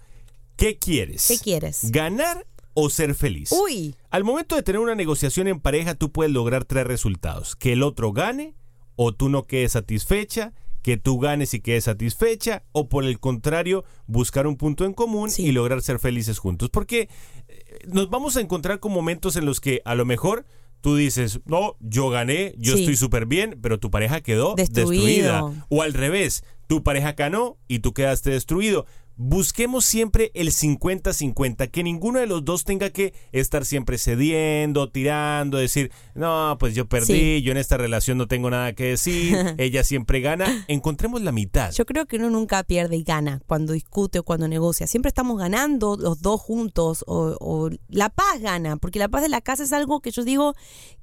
¿qué 0.57 0.77
quieres? 0.77 1.27
¿qué 1.27 1.37
quieres? 1.37 1.91
¿Ganar 1.91 2.45
o 2.73 2.89
ser 2.89 3.15
feliz? 3.15 3.51
uy 3.51 3.95
Al 4.09 4.23
momento 4.23 4.55
de 4.55 4.63
tener 4.63 4.79
una 4.81 4.95
negociación 4.95 5.47
en 5.47 5.59
pareja, 5.59 5.95
tú 5.95 6.11
puedes 6.11 6.33
lograr 6.33 6.65
tres 6.65 6.85
resultados. 6.85 7.55
Que 7.55 7.73
el 7.73 7.83
otro 7.83 8.11
gane, 8.11 8.53
o 8.95 9.13
tú 9.13 9.29
no 9.29 9.43
quedes 9.43 9.71
satisfecha, 9.73 10.53
que 10.83 10.95
tú 10.97 11.19
ganes 11.19 11.53
y 11.53 11.59
quedes 11.59 11.83
satisfecha, 11.85 12.63
o 12.71 12.87
por 12.87 13.03
el 13.03 13.19
contrario, 13.19 13.83
buscar 14.05 14.47
un 14.47 14.55
punto 14.57 14.85
en 14.85 14.93
común 14.93 15.29
Sí. 15.29 15.43
y 15.45 15.51
lograr 15.51 15.81
ser 15.81 15.99
felices 15.99 16.39
juntos. 16.39 16.69
Porque 16.69 17.09
eh, 17.47 17.79
nos 17.87 18.09
vamos 18.09 18.37
a 18.37 18.41
encontrar 18.41 18.79
con 18.79 18.91
momentos 18.93 19.35
en 19.35 19.45
los 19.45 19.59
que 19.59 19.81
a 19.85 19.95
lo 19.95 20.05
mejor 20.05 20.45
tú 20.81 20.95
dices, 20.95 21.41
no, 21.45 21.75
yo 21.81 22.09
gané, 22.09 22.53
yo 22.57 22.75
Sí. 22.75 22.81
estoy 22.81 22.95
súper 22.95 23.25
bien, 23.25 23.59
pero 23.61 23.79
tu 23.79 23.89
pareja 23.91 24.21
quedó 24.21 24.53
Destruido. 24.55 24.91
destruida. 25.03 25.65
O 25.69 25.81
al 25.81 25.93
revés, 25.93 26.43
tu 26.67 26.83
pareja 26.83 27.13
ganó 27.13 27.57
y 27.67 27.79
tú 27.79 27.93
quedaste 27.93 28.29
destruido. 28.29 28.85
Busquemos 29.19 29.83
siempre 29.83 30.31
el 30.35 30.51
50-50, 30.51 31.71
que 31.71 31.83
ninguno 31.83 32.19
de 32.19 32.27
los 32.27 32.45
dos 32.45 32.63
tenga 32.63 32.91
que 32.91 33.13
estar 33.31 33.65
siempre 33.65 33.97
cediendo, 33.97 34.89
tirando, 34.91 35.57
decir, 35.57 35.91
no, 36.13 36.55
pues 36.59 36.75
yo 36.75 36.87
perdí, 36.87 37.07
Sí. 37.37 37.41
yo 37.41 37.51
en 37.51 37.57
esta 37.57 37.77
relación 37.77 38.17
no 38.19 38.27
tengo 38.27 38.49
nada 38.51 38.73
que 38.73 38.83
decir, 38.85 39.35
ella 39.57 39.83
siempre 39.83 40.21
gana. 40.21 40.65
Encontremos 40.67 41.21
la 41.23 41.31
mitad. 41.31 41.71
Yo 41.71 41.85
creo 41.85 42.05
que 42.05 42.17
uno 42.17 42.29
nunca 42.29 42.63
pierde 42.63 42.95
y 42.97 43.03
gana 43.03 43.41
cuando 43.47 43.73
discute 43.73 44.19
o 44.19 44.23
cuando 44.23 44.47
negocia. 44.47 44.85
Siempre 44.85 45.07
estamos 45.09 45.37
ganando 45.39 45.97
los 45.97 46.21
dos 46.21 46.39
juntos 46.39 47.03
o, 47.07 47.35
o 47.39 47.69
la 47.87 48.09
paz 48.09 48.39
gana, 48.39 48.77
porque 48.77 48.99
la 48.99 49.09
paz 49.09 49.23
de 49.23 49.29
la 49.29 49.41
casa 49.41 49.63
es 49.63 49.73
algo 49.73 49.99
que 49.99 50.11
yo 50.11 50.23
digo 50.23 50.53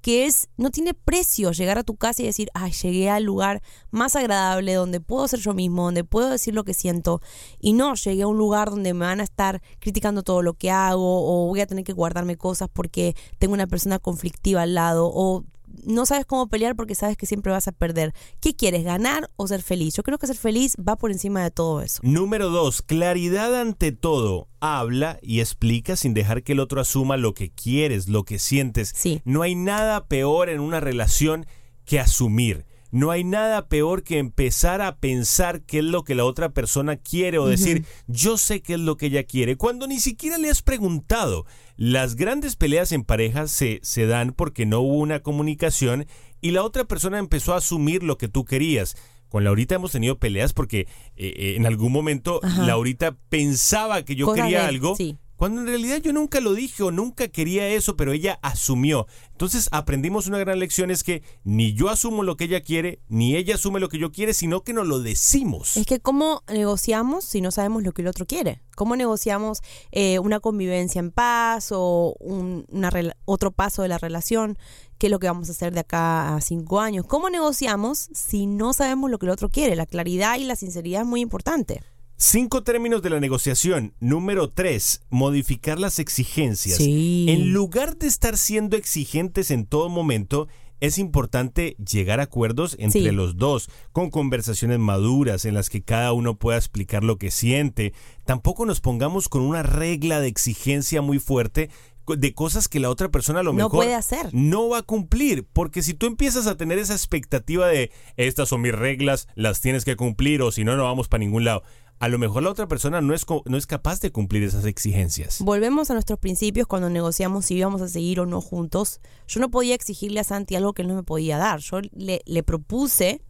que 0.01 0.27
es 0.27 0.49
no 0.57 0.71
tiene 0.71 0.95
precio 0.95 1.51
llegar 1.53 1.79
a 1.79 1.83
tu 1.83 1.97
casa 1.97 2.23
y 2.23 2.27
decir, 2.27 2.49
ay, 2.55 2.71
llegué 2.73 3.11
al 3.11 3.25
lugar 3.25 3.63
más 3.91 4.15
agradable 4.17 4.75
donde 4.75 5.01
puedo 5.01 5.27
ser 5.27 5.41
yo 5.41 5.55
mismo, 5.55 5.85
donde 5.85 6.05
puedo 6.05 6.31
decir 6.31 6.55
lo 6.55 6.63
que 6.65 6.75
siento 6.75 7.21
y 7.59 7.73
no 7.73 7.97
llegué 8.05 8.23
a 8.23 8.27
un 8.27 8.39
lugar 8.39 8.71
donde 8.71 8.95
me 8.95 9.07
van 9.07 9.21
a 9.21 9.25
estar 9.25 9.63
criticando 9.81 10.23
todo 10.23 10.43
lo 10.43 10.55
que 10.55 10.71
hago 10.71 11.45
o 11.45 11.49
voy 11.49 11.61
a 11.61 11.67
tener 11.67 11.85
que 11.85 11.93
guardarme 11.93 12.37
cosas 12.37 12.69
porque 12.73 13.15
tengo 13.39 13.55
una 13.55 13.67
persona 13.67 13.99
conflictiva 13.99 14.63
al 14.63 14.75
lado 14.75 15.11
o 15.13 15.45
no 15.83 16.07
sabes 16.07 16.25
cómo 16.27 16.49
pelear 16.49 16.77
porque 16.77 16.95
sabes 16.95 17.17
que 17.17 17.27
siempre 17.27 17.53
vas 17.53 17.69
a 17.69 17.73
perder. 17.73 18.15
¿Qué 18.41 18.55
quieres, 18.55 18.85
ganar 18.85 19.31
o 19.37 19.47
ser 19.47 19.63
feliz? 19.63 19.95
Yo 19.95 20.03
creo 20.03 20.19
que 20.19 20.27
ser 20.27 20.37
feliz 20.37 20.77
va 20.77 20.97
por 20.97 21.11
encima 21.11 21.43
de 21.43 21.51
todo 21.51 21.81
eso. 21.81 22.01
Número 22.03 22.51
dos, 22.51 22.83
claridad 22.83 23.61
ante 23.61 23.93
todo. 23.93 24.49
Habla 24.61 25.19
y 25.23 25.41
explica 25.41 25.97
sin 25.97 26.15
dejar 26.15 26.43
que 26.43 26.53
el 26.53 26.61
otro 26.61 26.81
asuma 26.81 27.17
lo 27.17 27.35
que 27.35 27.51
quieres, 27.51 28.09
lo 28.09 28.25
que 28.25 28.39
sientes. 28.39 28.93
Sí. 28.95 29.21
No 29.25 29.43
hay 29.43 29.55
nada 29.55 30.07
peor 30.07 30.49
en 30.49 30.61
una 30.61 30.81
relación 30.81 31.47
que 31.85 32.01
asumir. 32.01 32.65
No 32.95 33.11
hay 33.11 33.25
nada 33.25 33.67
peor 33.67 34.05
que 34.05 34.19
empezar 34.19 34.81
a 34.81 34.99
pensar 34.99 35.63
qué 35.63 35.79
es 35.79 35.85
lo 35.85 36.05
que 36.05 36.15
la 36.15 36.25
otra 36.25 36.51
persona 36.51 36.95
quiere 36.97 37.39
o 37.39 37.47
decir, 37.49 37.85
yo 38.07 38.39
sé 38.39 38.63
qué 38.63 38.75
es 38.75 38.79
lo 38.81 38.97
que 38.97 39.07
ella 39.07 39.25
quiere, 39.25 39.57
cuando 39.57 39.89
ni 39.89 39.99
siquiera 39.99 40.39
le 40.39 40.49
has 40.49 40.63
preguntado. 40.63 41.45
Las 41.77 42.15
grandes 42.15 42.55
peleas 42.55 42.93
en 42.93 43.03
pareja 43.03 43.49
se, 43.49 43.81
se 43.83 44.07
dan 44.07 44.33
porque 44.33 44.65
no 44.65 44.79
hubo 44.79 44.99
una 44.99 45.19
comunicación 45.25 46.07
y 46.41 46.53
la 46.53 46.63
otra 46.63 46.85
persona 46.85 47.19
empezó 47.19 47.55
a 47.55 47.57
asumir 47.57 48.05
lo 48.05 48.17
que 48.17 48.29
tú 48.29 48.45
querías. 48.45 48.95
Con 49.29 49.43
Laurita 49.43 49.75
hemos 49.75 49.91
tenido 49.91 50.21
peleas 50.21 50.53
porque 50.53 50.83
eh, 50.83 50.87
eh, 51.17 51.55
en 51.57 51.67
algún 51.67 51.91
momento 51.91 52.39
Ajá. 52.45 52.63
Laurita 52.65 53.17
pensaba 53.29 54.05
que 54.05 54.15
yo 54.15 54.33
quería 54.33 54.61
de- 54.61 54.67
algo 54.67 54.95
sí. 54.95 55.17
Cuando 55.37 55.61
en 55.61 55.67
realidad 55.67 55.99
yo 55.99 56.13
nunca 56.13 56.41
lo 56.41 56.55
dije 56.55 56.83
o 56.83 56.91
nunca 56.91 57.29
quería 57.29 57.69
eso, 57.69 57.97
pero 57.97 58.13
ella 58.13 58.39
asumió. 58.43 59.07
Entonces 59.33 59.69
aprendimos 59.73 60.27
una 60.29 60.39
gran 60.39 60.59
lección 60.61 60.91
es 60.91 61.03
que 61.03 61.23
ni 61.43 61.75
yo 61.75 61.89
asumo 61.89 62.23
lo 62.23 62.37
que 62.37 62.45
ella 62.45 62.61
quiere, 62.61 63.01
ni 63.09 63.35
ella 63.37 63.57
asume 63.57 63.81
lo 63.81 63.89
que 63.89 63.99
yo 63.99 64.13
quiere, 64.13 64.33
sino 64.35 64.63
que 64.63 64.73
nos 64.73 64.87
lo 64.87 65.01
decimos. 65.01 65.77
Es 65.77 65.87
que 65.87 65.99
cómo 66.01 66.43
negociamos 66.49 67.25
si 67.25 67.41
no 67.41 67.51
sabemos 67.51 67.83
lo 67.83 67.93
que 67.93 68.03
el 68.03 68.09
otro 68.09 68.27
quiere. 68.27 68.63
¿Cómo 68.77 68.97
negociamos 68.97 69.61
eh, 69.93 70.19
una 70.19 70.41
convivencia 70.41 70.99
en 71.01 71.11
paz 71.11 71.69
o 71.73 72.17
un- 72.21 72.65
una 72.71 72.91
otro 73.25 73.51
paso 73.51 73.83
de 73.83 73.89
la 73.89 73.99
relación? 73.99 74.57
¿Qué 74.99 75.09
es 75.09 75.11
lo 75.11 75.19
que 75.19 75.27
vamos 75.27 75.49
a 75.49 75.53
hacer 75.53 75.73
de 75.75 75.81
acá 75.81 76.37
a 76.37 76.41
cinco 76.41 76.81
años? 76.81 77.05
¿Cómo 77.07 77.29
negociamos 77.29 78.09
si 78.15 78.47
no 78.47 78.73
sabemos 78.73 79.11
lo 79.11 79.19
que 79.19 79.27
el 79.27 79.31
otro 79.33 79.49
quiere? 79.49 79.75
La 79.77 79.87
claridad 79.87 80.39
y 80.39 80.45
la 80.45 80.55
sinceridad 80.57 81.03
es 81.03 81.07
muy 81.09 81.21
importante. 81.21 81.83
Cinco 82.17 82.63
términos 82.63 83.03
de 83.03 83.11
la 83.11 83.21
negociación. 83.21 83.93
Número 83.99 84.49
tres, 84.51 85.03
modificar 85.11 85.79
las 85.81 85.99
exigencias. 85.99 86.77
Sí. 86.79 87.27
En 87.29 87.53
lugar 87.53 87.97
de 87.97 88.07
estar 88.07 88.37
siendo 88.39 88.77
exigentes 88.77 89.51
en 89.51 89.67
todo 89.67 89.89
momento, 89.89 90.47
es 90.81 90.99
importante 90.99 91.77
llegar 91.85 92.21
a 92.21 92.25
acuerdos 92.25 92.77
entre 92.79 93.01
Sí. 93.03 93.11
los 93.11 93.37
dos, 93.37 93.69
con 93.93 94.11
conversaciones 94.11 94.79
maduras 94.79 95.45
en 95.45 95.55
las 95.55 95.71
que 95.71 95.83
cada 95.83 96.13
uno 96.13 96.37
pueda 96.39 96.57
explicar 96.59 97.03
lo 97.03 97.19
que 97.19 97.31
siente. 97.33 97.95
Tampoco 98.25 98.65
nos 98.65 98.81
pongamos 98.81 99.29
con 99.29 99.43
una 99.43 99.63
regla 99.65 100.21
de 100.21 100.29
exigencia 100.29 101.03
muy 101.03 101.19
fuerte 101.19 101.69
de 102.07 102.35
cosas 102.35 102.69
que 102.69 102.81
la 102.81 102.91
otra 102.91 103.09
persona 103.09 103.41
a 103.41 103.43
lo 103.43 103.53
No 103.53 103.57
mejor 103.57 103.71
puede 103.71 103.95
hacer. 103.95 104.29
no 104.33 104.69
va 104.69 104.79
a 104.79 104.83
cumplir, 104.83 105.47
porque 105.55 105.81
si 105.83 105.95
tú 105.95 106.05
empiezas 106.07 106.47
a 106.47 106.55
tener 106.57 106.79
esa 106.79 106.93
expectativa 106.93 107.67
de 107.67 107.91
estas 108.19 108.51
son 108.51 108.61
mis 108.61 108.75
reglas, 108.75 109.27
las 109.37 109.63
tienes 109.63 109.87
que 109.87 109.97
cumplir 109.97 110.43
o 110.43 110.53
si 110.53 110.65
no 110.65 110.77
no 110.77 110.85
vamos 110.85 111.09
para 111.09 111.21
ningún 111.21 111.45
lado, 111.45 111.63
a 111.99 112.09
lo 112.09 112.19
mejor 112.19 112.43
la 112.43 112.51
otra 112.51 112.69
persona 112.69 113.01
no 113.01 113.15
es 113.15 113.25
no 113.47 113.57
es 113.57 113.67
capaz 113.67 114.01
de 114.01 114.13
cumplir 114.13 114.43
esas 114.43 114.65
exigencias. 114.65 115.41
Volvemos 115.41 115.91
a 115.91 115.95
nuestros 115.95 116.19
principios 116.19 116.67
cuando 116.67 116.91
negociamos 116.91 117.47
si 117.47 117.55
íbamos 117.55 117.81
a 117.83 117.89
seguir 117.89 118.21
o 118.21 118.27
no 118.27 118.41
juntos. 118.41 119.01
Yo 119.27 119.41
no 119.41 119.51
podía 119.51 119.75
exigirle 119.75 120.21
a 120.21 120.25
Santi 120.25 120.55
algo 120.57 120.73
que 120.73 120.83
él 120.83 120.89
no 120.89 120.95
me 120.95 121.03
podía 121.03 121.39
dar. 121.39 121.61
Yo 121.61 121.81
le, 121.93 122.23
le 122.25 122.43
propuse 122.43 123.23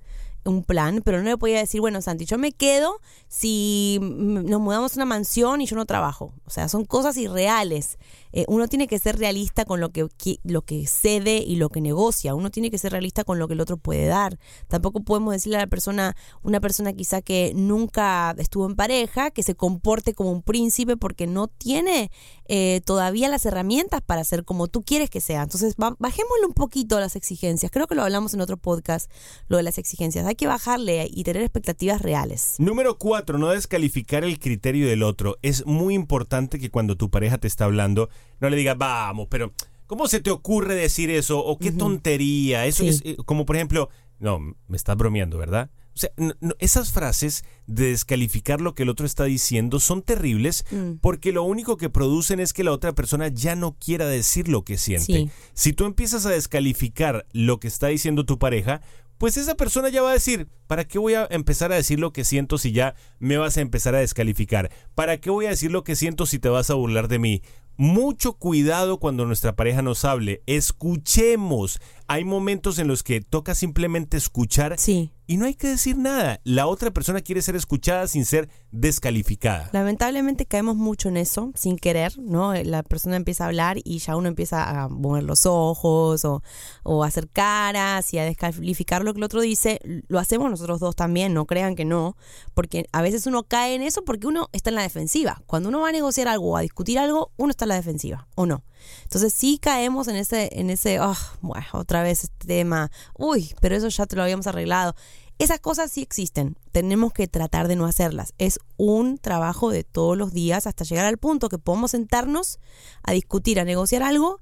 un 0.45 0.63
plan, 0.63 1.03
pero 1.05 1.19
no 1.19 1.25
le 1.25 1.39
podía 1.39 1.59
decir, 1.59 1.81
bueno, 1.81 2.03
Santi, 2.03 2.27
yo 2.27 2.39
me 2.39 2.53
quedo 2.53 3.01
si 3.29 3.99
nos 4.03 4.61
mudamos 4.61 4.93
a 4.93 4.97
una 4.97 5.07
mansión 5.07 5.61
y 5.61 5.67
yo 5.67 5.77
no 5.77 5.87
trabajo. 5.87 6.35
O 6.45 6.51
sea, 6.51 6.69
son 6.69 6.85
cosas 6.85 7.17
irreales. 7.17 7.99
Eh, 8.37 8.45
uno 8.49 8.67
tiene 8.67 8.89
que 8.89 8.99
ser 8.99 9.17
realista 9.17 9.65
con 9.65 9.81
lo 9.81 9.91
que, 9.91 10.09
lo 10.43 10.63
que 10.63 10.89
cede 10.89 11.39
y 11.39 11.55
lo 11.55 11.69
que 11.69 11.81
negocia. 11.81 12.35
Uno 12.35 12.51
tiene 12.51 12.69
que 12.69 12.79
ser 12.79 12.91
realista 12.91 13.23
con 13.23 13.39
lo 13.39 13.47
que 13.47 13.55
el 13.55 13.61
otro 13.61 13.77
puede 13.77 14.07
dar. 14.07 14.41
Tampoco 14.67 15.05
podemos 15.05 15.33
decirle 15.33 15.59
a 15.59 15.61
la 15.61 15.67
persona, 15.69 16.17
una 16.43 16.59
persona 16.61 16.93
quizá 16.93 17.23
que 17.23 17.53
nunca 17.55 18.35
estuvo 18.39 18.67
en 18.67 18.75
pareja, 18.75 19.31
que 19.31 19.45
se 19.45 19.55
comporte 19.55 20.15
como 20.15 20.33
un 20.33 20.43
príncipe 20.43 20.97
porque 20.97 21.29
no 21.29 21.47
tiene 21.47 22.11
eh, 22.49 22.81
todavía 22.85 23.29
las 23.29 23.47
herramientas 23.47 24.01
para 24.03 24.25
ser 24.25 24.45
como 24.45 24.67
tú 24.67 24.83
quieres 24.83 25.11
que 25.11 25.21
sea. 25.21 25.43
Entonces, 25.45 25.77
ba- 25.77 25.95
bajémosle 26.01 26.47
un 26.47 26.55
poquito 26.55 26.99
las 26.99 27.15
exigencias. 27.15 27.71
Creo 27.71 27.87
que 27.87 27.95
lo 27.95 28.03
hablamos 28.03 28.35
en 28.35 28.41
otro 28.41 28.57
podcast, 28.57 29.09
lo 29.47 29.59
de 29.59 29.63
las 29.63 29.79
exigencias. 29.79 30.27
Hay 30.27 30.35
que 30.35 30.49
bajarle 30.49 31.09
y 31.09 31.23
tener 31.23 31.43
expectativas 31.43 32.03
reales. 32.03 32.57
Número 32.59 32.99
cuatro, 32.99 33.39
no 33.39 33.51
descalificar 33.51 34.25
el 34.25 34.41
criterio 34.41 34.89
del 34.89 35.05
otro. 35.05 35.37
Es 35.43 35.65
muy 35.67 35.95
importante 35.95 36.59
que 36.59 36.71
cuando 36.71 36.97
tu 36.97 37.11
pareja 37.11 37.39
te 37.39 37.47
está 37.47 37.65
hablando, 37.67 38.09
no 38.41 38.51
le 38.51 38.57
digas, 38.57 38.77
vamos, 38.79 39.27
pero 39.31 39.53
¿cómo 39.87 40.09
se 40.09 40.21
te 40.21 40.31
ocurre 40.31 40.75
decir 40.75 41.11
eso? 41.11 41.39
O 41.45 41.59
qué 41.59 41.73
tontería. 41.73 42.67
Eso 42.67 42.83
Sí. 42.85 42.89
es 42.89 43.03
eh, 43.05 43.17
como, 43.25 43.45
por 43.47 43.57
ejemplo, 43.57 43.89
no, 44.19 44.39
me 44.69 44.77
estás 44.77 44.97
bromeando, 44.97 45.39
¿verdad? 45.39 45.71
O 45.95 45.97
sea, 45.97 46.11
no- 46.17 46.35
no, 46.41 46.55
esas 46.59 46.91
frases 46.91 47.45
de 47.69 47.87
descalificar 47.91 48.61
lo 48.61 48.75
que 48.75 48.83
el 48.83 48.89
otro 48.89 49.07
está 49.07 49.25
diciendo 49.25 49.79
son 49.79 50.03
terribles 50.03 50.65
Mm. 50.73 50.95
porque 51.01 51.31
lo 51.31 51.45
único 51.45 51.77
que 51.77 51.89
producen 51.89 52.41
es 52.41 52.53
que 52.53 52.65
la 52.65 52.73
otra 52.73 52.93
persona 52.95 53.29
ya 53.29 53.55
no 53.55 53.77
quiera 53.79 54.07
decir 54.09 54.49
lo 54.49 54.65
que 54.65 54.77
siente. 54.77 55.05
Sí. 55.05 55.31
Si 55.53 55.73
tú 55.73 55.85
empiezas 55.85 56.27
a 56.27 56.31
descalificar 56.31 57.27
lo 57.33 57.61
que 57.61 57.69
está 57.69 57.89
diciendo 57.89 58.25
tu 58.25 58.39
pareja, 58.41 58.81
pues 59.19 59.37
esa 59.37 59.55
persona 59.55 59.89
ya 59.91 60.03
va 60.03 60.11
a 60.11 60.15
decir, 60.15 60.49
¿para 60.67 60.85
qué 60.85 60.99
voy 60.99 61.15
a 61.15 61.29
empezar 61.31 61.71
a 61.73 61.77
decir 61.77 62.01
lo 62.01 62.13
que 62.13 62.25
siento 62.25 62.59
si 62.59 62.73
ya 62.73 62.97
me 63.21 63.37
vas 63.37 63.57
a 63.57 63.61
empezar 63.61 63.95
a 63.95 64.01
descalificar? 64.01 64.73
¿Para 64.97 65.19
qué 65.19 65.31
voy 65.31 65.47
a 65.47 65.51
decir 65.51 65.71
lo 65.71 65.85
que 65.85 65.95
siento 65.95 66.27
si 66.27 66.41
te 66.41 66.49
vas 66.49 66.71
a 66.71 66.75
burlar 66.75 67.07
de 67.07 67.21
mí? 67.21 67.43
Mucho 67.77 68.35
cuidado 68.35 68.99
cuando 68.99 69.27
nuestra 69.27 69.57
pareja 69.57 69.83
nos 69.83 70.05
hable. 70.05 70.43
Escuchemos. 70.47 71.81
Hay 72.07 72.25
momentos 72.25 72.79
en 72.79 72.89
los 72.89 73.03
que 73.03 73.21
toca 73.21 73.55
simplemente 73.55 74.17
escuchar 74.17 74.79
Sí. 74.79 75.11
Y 75.27 75.37
no 75.37 75.47
hay 75.47 75.55
que 75.55 75.69
decir 75.69 75.97
nada. 75.97 76.41
La 76.45 76.67
otra 76.67 76.91
persona 76.91 77.21
quiere 77.21 77.43
ser 77.43 77.57
escuchada 77.57 78.07
sin 78.07 78.25
ser 78.25 78.49
descalificada. 78.71 79.71
Lamentablemente 79.73 80.47
caemos 80.47 80.77
mucho 80.77 81.09
en 81.09 81.17
eso, 81.17 81.53
sin 81.55 81.77
querer, 81.77 82.19
¿no? 82.19 82.55
La 82.55 82.83
persona 82.83 83.17
empieza 83.17 83.45
a 83.45 83.49
hablar 83.49 83.79
y 83.85 83.99
ya 83.99 84.17
uno 84.17 84.29
empieza 84.29 84.85
a 84.85 84.89
mover 84.89 85.23
los 85.23 85.47
ojos 85.47 86.25
o, 86.25 86.43
o 86.83 87.05
a 87.05 87.07
hacer 87.07 87.29
caras 87.29 88.13
y 88.13 88.19
a 88.19 88.25
descalificar 88.25 89.05
lo 89.05 89.13
que 89.15 89.19
el 89.19 89.25
otro 89.25 89.41
dice. 89.41 89.81
Lo 90.09 90.19
hacemos 90.19 90.51
nosotros 90.51 90.81
dos 90.81 90.97
también, 90.97 91.35
no 91.35 91.47
crean 91.47 91.77
que 91.77 91.85
no, 91.85 92.17
porque 92.55 92.87
a 92.93 93.03
veces 93.03 93.27
uno 93.27 93.45
cae 93.45 93.75
en 93.75 93.83
eso 93.83 94.05
porque 94.05 94.27
uno 94.27 94.49
está 94.53 94.71
en 94.71 94.77
la 94.77 94.83
defensiva. 94.83 95.43
Cuando 95.47 95.69
uno 95.69 95.81
va 95.81 95.89
a 95.89 95.93
negociar 95.93 96.29
algo 96.29 96.51
o 96.51 96.57
a 96.57 96.61
discutir 96.61 96.99
algo, 96.99 97.33
uno 97.37 97.51
está 97.51 97.65
en 97.65 97.71
la 97.71 97.77
defensiva, 97.77 98.29
¿o 98.35 98.47
no? 98.47 98.65
Entonces 99.05 99.33
sí 99.33 99.59
caemos 99.59 100.09
en 100.09 100.17
ese, 100.17 100.51
en 100.53 100.71
ese, 100.71 100.99
ah, 100.99 101.17
bueno, 101.41 101.67
otra 101.73 102.03
vez 102.03 102.25
este 102.25 102.47
tema, 102.47 102.91
uy, 103.17 103.55
pero 103.61 103.77
eso 103.77 103.89
ya 103.89 104.07
te 104.07 104.17
lo 104.17 104.23
habíamos 104.23 104.47
arreglado. 104.47 104.95
Esas 105.39 105.59
cosas 105.59 105.91
sí 105.91 106.01
existen, 106.01 106.57
tenemos 106.71 107.13
que 107.13 107.27
tratar 107.27 107.67
de 107.67 107.75
no 107.77 107.87
hacerlas. 107.87 108.35
Es 108.39 108.61
un 108.77 109.19
trabajo 109.19 109.71
de 109.71 109.83
todos 109.83 110.17
los 110.17 110.33
días 110.33 110.67
hasta 110.67 110.85
llegar 110.85 111.07
al 111.07 111.19
punto 111.19 111.49
que 111.49 111.59
podamos 111.59 111.91
sentarnos 111.91 112.61
a 113.03 113.13
discutir, 113.13 113.59
a 113.59 113.65
negociar 113.65 114.03
algo 114.05 114.41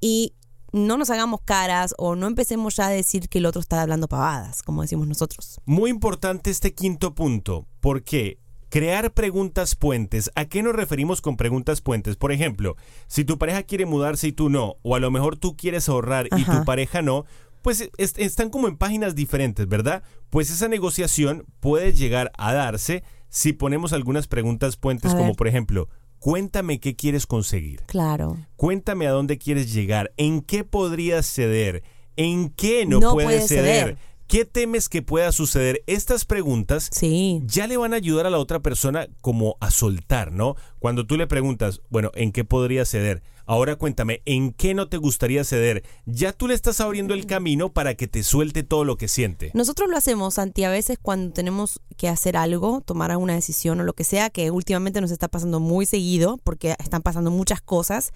y 0.00 0.34
no 0.72 0.96
nos 0.96 1.10
hagamos 1.10 1.40
caras 1.44 1.94
o 1.98 2.14
no 2.14 2.26
empecemos 2.26 2.76
ya 2.76 2.86
a 2.86 2.90
decir 2.90 3.28
que 3.28 3.38
el 3.38 3.46
otro 3.46 3.60
está 3.60 3.82
hablando 3.82 4.06
pavadas, 4.06 4.62
como 4.62 4.82
decimos 4.82 5.08
nosotros. 5.08 5.60
Muy 5.64 5.90
importante 5.90 6.50
este 6.50 6.74
quinto 6.74 7.14
punto. 7.14 7.66
¿Por 7.80 8.04
qué? 8.04 8.38
Crear 8.68 9.14
preguntas 9.14 9.74
puentes. 9.74 10.30
¿A 10.34 10.44
qué 10.44 10.62
nos 10.62 10.74
referimos 10.74 11.22
con 11.22 11.38
preguntas 11.38 11.80
puentes? 11.80 12.16
Por 12.16 12.32
ejemplo, 12.32 12.76
si 13.06 13.24
tu 13.24 13.38
pareja 13.38 13.62
quiere 13.62 13.86
mudarse 13.86 14.28
y 14.28 14.32
tú 14.32 14.50
no, 14.50 14.76
o 14.82 14.94
a 14.94 15.00
lo 15.00 15.10
mejor 15.10 15.38
tú 15.38 15.56
quieres 15.56 15.88
ahorrar 15.88 16.28
y 16.36 16.44
tu 16.44 16.64
pareja 16.64 17.00
no, 17.00 17.24
pues 17.62 17.88
es- 17.98 18.14
están 18.16 18.50
como 18.50 18.68
en 18.68 18.76
páginas 18.76 19.14
diferentes, 19.14 19.66
¿verdad? 19.68 20.02
Pues 20.30 20.50
esa 20.50 20.68
negociación 20.68 21.44
puede 21.60 21.92
llegar 21.92 22.30
a 22.38 22.52
darse 22.52 23.02
si 23.28 23.52
ponemos 23.52 23.92
algunas 23.92 24.26
preguntas 24.26 24.76
puentes 24.76 25.14
como 25.14 25.34
por 25.34 25.48
ejemplo, 25.48 25.88
cuéntame 26.18 26.80
qué 26.80 26.96
quieres 26.96 27.26
conseguir. 27.26 27.82
Claro. 27.86 28.36
Cuéntame 28.56 29.06
a 29.06 29.10
dónde 29.12 29.38
quieres 29.38 29.72
llegar, 29.72 30.12
en 30.16 30.40
qué 30.42 30.64
podrías 30.64 31.26
ceder, 31.26 31.82
en 32.16 32.48
qué 32.50 32.86
no, 32.86 33.00
No 33.00 33.12
puedes 33.12 33.28
puedes 33.28 33.48
ceder, 33.48 33.84
ceder. 33.84 33.98
Qué 34.28 34.44
temes 34.44 34.88
que 34.88 35.02
pueda 35.02 35.32
suceder. 35.32 35.82
Estas 35.86 36.24
preguntas 36.24 36.88
Sí. 36.92 37.42
ya 37.46 37.66
le 37.66 37.76
van 37.76 37.94
a 37.94 37.96
ayudar 37.96 38.26
a 38.26 38.30
la 38.30 38.38
otra 38.38 38.60
persona 38.60 39.08
como 39.20 39.56
a 39.60 39.70
soltar, 39.70 40.32
¿no? 40.32 40.54
Cuando 40.78 41.06
tú 41.06 41.16
le 41.16 41.26
preguntas, 41.26 41.80
bueno, 41.90 42.12
¿en 42.14 42.30
qué 42.30 42.44
podría 42.44 42.84
ceder? 42.84 43.22
Ahora 43.46 43.76
cuéntame, 43.76 44.20
¿en 44.26 44.52
qué 44.52 44.74
no 44.74 44.90
te 44.90 44.98
gustaría 44.98 45.42
ceder? 45.42 45.82
Ya 46.04 46.34
tú 46.34 46.48
le 46.48 46.52
estás 46.54 46.82
abriendo 46.82 47.14
el 47.14 47.24
camino 47.24 47.72
para 47.72 47.94
que 47.94 48.06
te 48.06 48.22
suelte 48.22 48.62
todo 48.62 48.84
lo 48.84 48.98
que 48.98 49.08
siente. 49.08 49.50
Nosotros 49.54 49.88
lo 49.88 49.96
hacemos, 49.96 50.34
Santi, 50.34 50.64
a 50.64 50.70
veces 50.70 50.98
cuando 51.00 51.32
tenemos 51.32 51.80
que 51.96 52.10
hacer 52.10 52.36
algo, 52.36 52.82
tomar 52.82 53.10
alguna 53.10 53.34
decisión 53.34 53.80
o 53.80 53.84
lo 53.84 53.94
que 53.94 54.04
sea, 54.04 54.28
que 54.28 54.50
últimamente 54.50 55.00
nos 55.00 55.10
está 55.10 55.28
pasando 55.28 55.60
muy 55.60 55.86
seguido, 55.86 56.38
porque 56.44 56.76
están 56.78 57.00
pasando 57.00 57.30
muchas 57.30 57.62
cosas, 57.62 58.12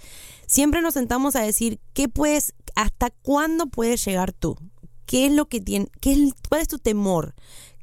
siempre 0.46 0.82
nos 0.82 0.92
sentamos 0.92 1.34
a 1.34 1.40
decir, 1.40 1.80
¿qué 1.94 2.10
puedes, 2.10 2.52
hasta 2.74 3.08
cuándo 3.22 3.68
puedes 3.68 4.04
llegar 4.04 4.34
tú? 4.34 4.58
¿Qué 5.06 5.26
es 5.26 5.32
lo 5.32 5.46
que 5.46 5.60
tiene, 5.60 5.88
qué 6.00 6.12
es, 6.12 6.34
cuál 6.48 6.62
es 6.62 6.68
tu 6.68 6.78
temor? 6.78 7.34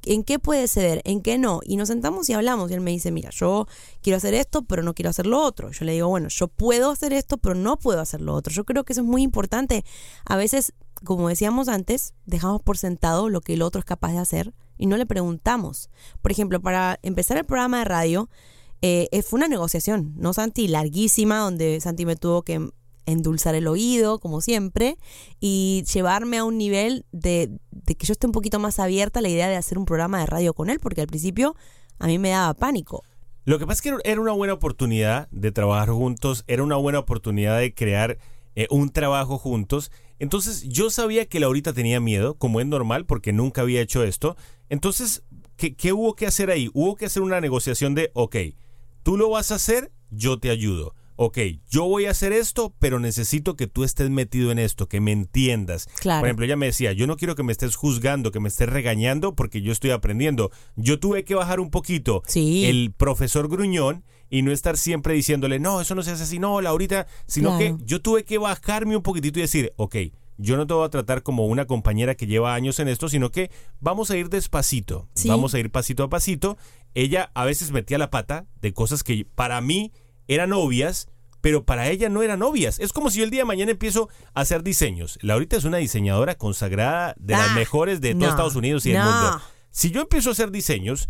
¿En 0.05 0.23
qué 0.23 0.39
puedes 0.39 0.71
ceder? 0.71 1.01
¿En 1.03 1.21
qué 1.21 1.37
no? 1.37 1.59
Y 1.63 1.75
nos 1.75 1.89
sentamos 1.89 2.29
y 2.29 2.33
hablamos 2.33 2.71
y 2.71 2.73
él 2.73 2.81
me 2.81 2.91
dice, 2.91 3.11
mira, 3.11 3.31
yo 3.31 3.67
quiero 4.01 4.17
hacer 4.17 4.33
esto, 4.33 4.61
pero 4.61 4.81
no 4.81 4.93
quiero 4.93 5.09
hacer 5.09 5.27
lo 5.27 5.41
otro. 5.41 5.71
Yo 5.71 5.83
le 5.83 5.91
digo, 5.91 6.07
bueno, 6.07 6.29
yo 6.29 6.47
puedo 6.47 6.89
hacer 6.89 7.11
esto, 7.11 7.37
pero 7.37 7.53
no 7.53 7.77
puedo 7.77 7.99
hacer 7.99 8.21
lo 8.21 8.33
otro. 8.33 8.53
Yo 8.53 8.63
creo 8.63 8.85
que 8.85 8.93
eso 8.93 9.01
es 9.01 9.07
muy 9.07 9.23
importante. 9.23 9.83
A 10.25 10.37
veces 10.37 10.73
como 11.03 11.29
decíamos 11.29 11.67
antes, 11.67 12.13
dejamos 12.25 12.61
por 12.61 12.77
sentado 12.77 13.29
lo 13.29 13.41
que 13.41 13.53
el 13.53 13.61
otro 13.61 13.79
es 13.79 13.85
capaz 13.85 14.11
de 14.11 14.19
hacer 14.19 14.53
y 14.77 14.85
no 14.85 14.97
le 14.97 15.05
preguntamos. 15.05 15.89
Por 16.21 16.31
ejemplo, 16.31 16.61
para 16.61 16.99
empezar 17.03 17.37
el 17.37 17.45
programa 17.45 17.79
de 17.79 17.85
radio, 17.85 18.29
eh, 18.81 19.07
eh, 19.11 19.21
fue 19.21 19.37
una 19.37 19.47
negociación, 19.47 20.13
¿no, 20.17 20.33
Santi? 20.33 20.67
Larguísima, 20.67 21.39
donde 21.39 21.79
Santi 21.81 22.05
me 22.05 22.15
tuvo 22.15 22.43
que 22.43 22.69
endulzar 23.11 23.55
el 23.55 23.67
oído, 23.67 24.19
como 24.19 24.41
siempre, 24.41 24.97
y 25.39 25.83
llevarme 25.93 26.37
a 26.37 26.43
un 26.43 26.57
nivel 26.57 27.05
de, 27.11 27.49
de 27.71 27.95
que 27.95 28.05
yo 28.05 28.13
esté 28.13 28.27
un 28.27 28.33
poquito 28.33 28.59
más 28.59 28.79
abierta 28.79 29.19
a 29.19 29.21
la 29.21 29.29
idea 29.29 29.47
de 29.47 29.55
hacer 29.55 29.77
un 29.77 29.85
programa 29.85 30.19
de 30.19 30.25
radio 30.25 30.53
con 30.53 30.69
él, 30.69 30.79
porque 30.79 31.01
al 31.01 31.07
principio 31.07 31.55
a 31.99 32.07
mí 32.07 32.17
me 32.17 32.29
daba 32.29 32.53
pánico. 32.53 33.03
Lo 33.45 33.57
que 33.57 33.65
pasa 33.65 33.77
es 33.77 33.81
que 33.81 34.09
era 34.09 34.21
una 34.21 34.31
buena 34.31 34.53
oportunidad 34.53 35.27
de 35.31 35.51
trabajar 35.51 35.89
juntos, 35.89 36.43
era 36.47 36.63
una 36.63 36.75
buena 36.75 36.99
oportunidad 36.99 37.57
de 37.57 37.73
crear 37.73 38.17
eh, 38.55 38.67
un 38.69 38.89
trabajo 38.89 39.37
juntos. 39.37 39.91
Entonces 40.19 40.63
yo 40.67 40.89
sabía 40.89 41.25
que 41.25 41.39
Laurita 41.39 41.73
tenía 41.73 41.99
miedo, 41.99 42.35
como 42.35 42.59
es 42.59 42.67
normal, 42.67 43.05
porque 43.05 43.33
nunca 43.33 43.61
había 43.61 43.81
hecho 43.81 44.03
esto. 44.03 44.35
Entonces, 44.69 45.23
¿qué, 45.55 45.75
¿qué, 45.75 45.93
hubo 45.93 46.15
que 46.15 46.27
hacer 46.27 46.51
ahí? 46.51 46.69
Hubo 46.73 46.95
que 46.95 47.05
hacer 47.05 47.23
una 47.23 47.41
negociación 47.41 47.95
de, 47.95 48.11
ok, 48.13 48.35
tú 49.01 49.17
lo 49.17 49.29
vas 49.29 49.51
a 49.51 49.55
hacer, 49.55 49.91
yo 50.11 50.39
te 50.39 50.49
ayudo 50.49 50.93
ok, 51.21 51.37
yo 51.69 51.83
voy 51.83 52.05
a 52.05 52.11
hacer 52.11 52.31
esto, 52.31 52.73
pero 52.79 52.97
necesito 52.97 53.57
que 53.57 53.67
tú 53.67 53.83
estés 53.83 54.09
metido 54.09 54.51
en 54.51 54.57
esto, 54.59 54.87
que 54.87 55.01
me 55.01 55.11
entiendas. 55.11 55.87
Claro. 55.99 56.21
Por 56.21 56.27
ejemplo, 56.29 56.45
ella 56.45 56.55
me 56.55 56.67
decía, 56.67 56.93
yo 56.93 57.07
no 57.07 57.17
quiero 57.17 57.35
que 57.35 57.43
me 57.43 57.51
estés 57.51 57.75
juzgando, 57.75 58.31
que 58.31 58.39
me 58.39 58.47
estés 58.47 58.69
regañando, 58.69 59.35
porque 59.35 59.61
yo 59.61 59.73
estoy 59.73 59.91
aprendiendo. 59.91 60.49
Yo 60.77 60.97
tuve 60.97 61.25
que 61.25 61.35
bajar 61.35 61.59
un 61.59 61.71
poquito 61.71 62.23
Sí. 62.25 62.63
el 62.67 62.93
profesor 62.95 63.49
gruñón 63.49 64.05
y 64.29 64.43
no 64.43 64.53
estar 64.53 64.77
siempre 64.77 65.13
diciéndole, 65.13 65.59
no, 65.59 65.81
eso 65.81 65.93
no 65.93 66.03
se 66.03 66.11
hace 66.11 66.23
así, 66.23 66.39
no, 66.39 66.61
Laurita, 66.61 67.05
sino 67.27 67.57
Claro. 67.57 67.77
que 67.79 67.83
yo 67.83 68.01
tuve 68.01 68.23
que 68.23 68.37
bajarme 68.37 68.95
un 68.95 69.03
poquitito 69.03 69.39
y 69.39 69.41
decir, 69.41 69.73
ok, 69.75 69.97
yo 70.37 70.55
no 70.55 70.65
te 70.67 70.73
voy 70.73 70.85
a 70.85 70.89
tratar 70.89 71.21
como 71.21 71.47
una 71.47 71.65
compañera 71.65 72.15
que 72.15 72.27
lleva 72.27 72.55
años 72.55 72.79
en 72.79 72.87
esto, 72.87 73.09
sino 73.09 73.29
que 73.29 73.51
vamos 73.81 74.09
a 74.09 74.15
ir 74.15 74.29
despacito, 74.29 75.09
Sí. 75.15 75.27
vamos 75.27 75.53
a 75.53 75.59
ir 75.59 75.69
pasito 75.69 76.03
a 76.03 76.09
pasito. 76.09 76.57
Ella 76.93 77.29
a 77.33 77.43
veces 77.43 77.71
metía 77.71 77.97
la 77.97 78.09
pata 78.09 78.45
de 78.61 78.71
cosas 78.73 79.03
que 79.03 79.25
para 79.35 79.59
mí 79.59 79.91
eran 80.29 80.53
obvias, 80.53 81.09
pero 81.41 81.65
para 81.65 81.89
ella 81.89 82.07
no 82.09 82.21
eran 82.23 82.41
obvias. 82.41 82.79
Es 82.79 82.93
como 82.93 83.09
si 83.09 83.17
yo 83.19 83.23
el 83.25 83.29
día 83.31 83.41
de 83.41 83.45
mañana 83.45 83.71
empiezo 83.71 84.07
a 84.33 84.41
hacer 84.41 84.63
diseños. 84.63 85.19
Laurita 85.21 85.57
es 85.57 85.65
una 85.65 85.77
diseñadora 85.77 86.35
consagrada 86.35 87.15
de 87.19 87.33
las 87.33 87.49
Ah, 87.51 87.55
mejores 87.55 87.99
de 88.01 88.13
no, 88.13 88.19
todo 88.21 88.29
Estados 88.29 88.55
Unidos 88.55 88.85
y 88.85 88.91
el 88.91 88.99
no. 88.99 89.05
mundo. 89.05 89.41
Si 89.71 89.91
yo 89.91 90.01
empiezo 90.01 90.29
a 90.29 90.31
hacer 90.33 90.51
diseños, 90.51 91.07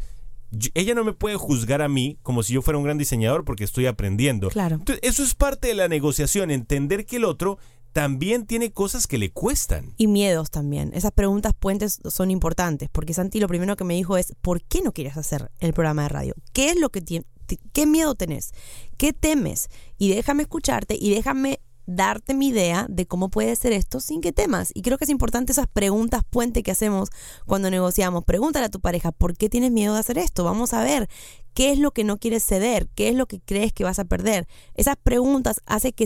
yo- 0.52 0.70
ella 0.74 0.94
no 0.96 1.04
me 1.04 1.14
puede 1.14 1.36
juzgar 1.36 1.82
a 1.82 1.88
mí 1.90 2.18
como 2.24 2.42
si 2.44 2.54
yo 2.54 2.62
fuera 2.62 2.78
un 2.78 2.84
gran 2.84 2.98
diseñador 2.98 3.44
porque 3.46 3.64
estoy 3.64 3.86
aprendiendo. 3.86 4.50
Claro. 4.50 4.76
Entonces, 4.76 5.00
eso 5.08 5.24
es 5.24 5.34
parte 5.36 5.68
de 5.70 5.76
la 5.76 5.88
negociación, 5.88 6.52
entender 6.52 7.06
que 7.06 7.18
el 7.18 7.26
otro 7.26 7.58
también 7.92 8.46
tiene 8.46 8.72
cosas 8.72 9.08
que 9.08 9.18
le 9.18 9.32
cuestan. 9.32 9.94
Y 9.98 10.06
miedos 10.06 10.52
también. 10.52 10.92
Esas 10.94 11.12
preguntas 11.12 11.54
puentes 11.60 12.00
son 12.08 12.30
importantes, 12.30 12.88
porque 12.92 13.16
Santi 13.16 13.40
lo 13.40 13.48
primero 13.48 13.76
que 13.76 13.84
me 13.84 13.96
dijo 13.96 14.16
es, 14.16 14.36
¿por 14.44 14.62
qué 14.62 14.84
no 14.84 14.92
quieres 14.92 15.18
hacer 15.18 15.50
el 15.60 15.74
programa 15.74 16.04
de 16.04 16.10
radio? 16.10 16.36
¿Qué 16.54 16.70
es 16.70 16.80
lo 16.80 16.90
que? 16.92 17.24
¿Qué 17.58 17.86
miedo 17.86 18.16
tenés? 18.16 18.52
¿Qué 18.98 19.14
temes? 19.14 19.70
Y 19.98 20.14
déjame 20.14 20.44
escucharte 20.44 20.98
y 21.00 21.14
déjame 21.14 21.60
darte 21.90 22.36
mi 22.36 22.50
idea 22.50 22.86
de 22.88 23.08
cómo 23.08 23.30
puede 23.30 23.56
ser 23.56 23.74
esto 23.74 24.00
sin 24.00 24.22
que 24.22 24.32
temas. 24.32 24.72
Y 24.76 24.84
creo 24.84 24.98
que 24.98 25.06
es 25.06 25.10
importante 25.10 25.52
esas 25.52 25.68
preguntas 25.68 26.22
puente 26.30 26.62
que 26.62 26.72
hacemos 26.72 27.10
cuando 27.46 27.72
negociamos. 27.72 28.24
Pregúntale 28.26 28.68
a 28.68 28.70
tu 28.70 28.80
pareja, 28.80 29.12
¿por 29.12 29.36
qué 29.36 29.50
tienes 29.50 29.72
miedo 29.72 29.96
de 29.96 30.00
hacer 30.00 30.20
esto? 30.20 30.44
Vamos 30.44 30.74
a 30.74 30.84
ver 30.84 31.10
qué 31.56 31.72
es 31.72 31.80
lo 31.80 31.92
que 31.92 32.04
no 32.04 32.18
quieres 32.18 32.46
ceder, 32.46 32.88
qué 32.94 33.10
es 33.10 33.16
lo 33.16 33.28
que 33.28 33.40
crees 33.40 33.74
que 33.74 33.84
vas 33.84 33.98
a 33.98 34.06
perder. 34.06 34.48
Esas 34.76 34.98
preguntas 35.02 35.62
hacen 35.66 35.92
que 35.94 36.06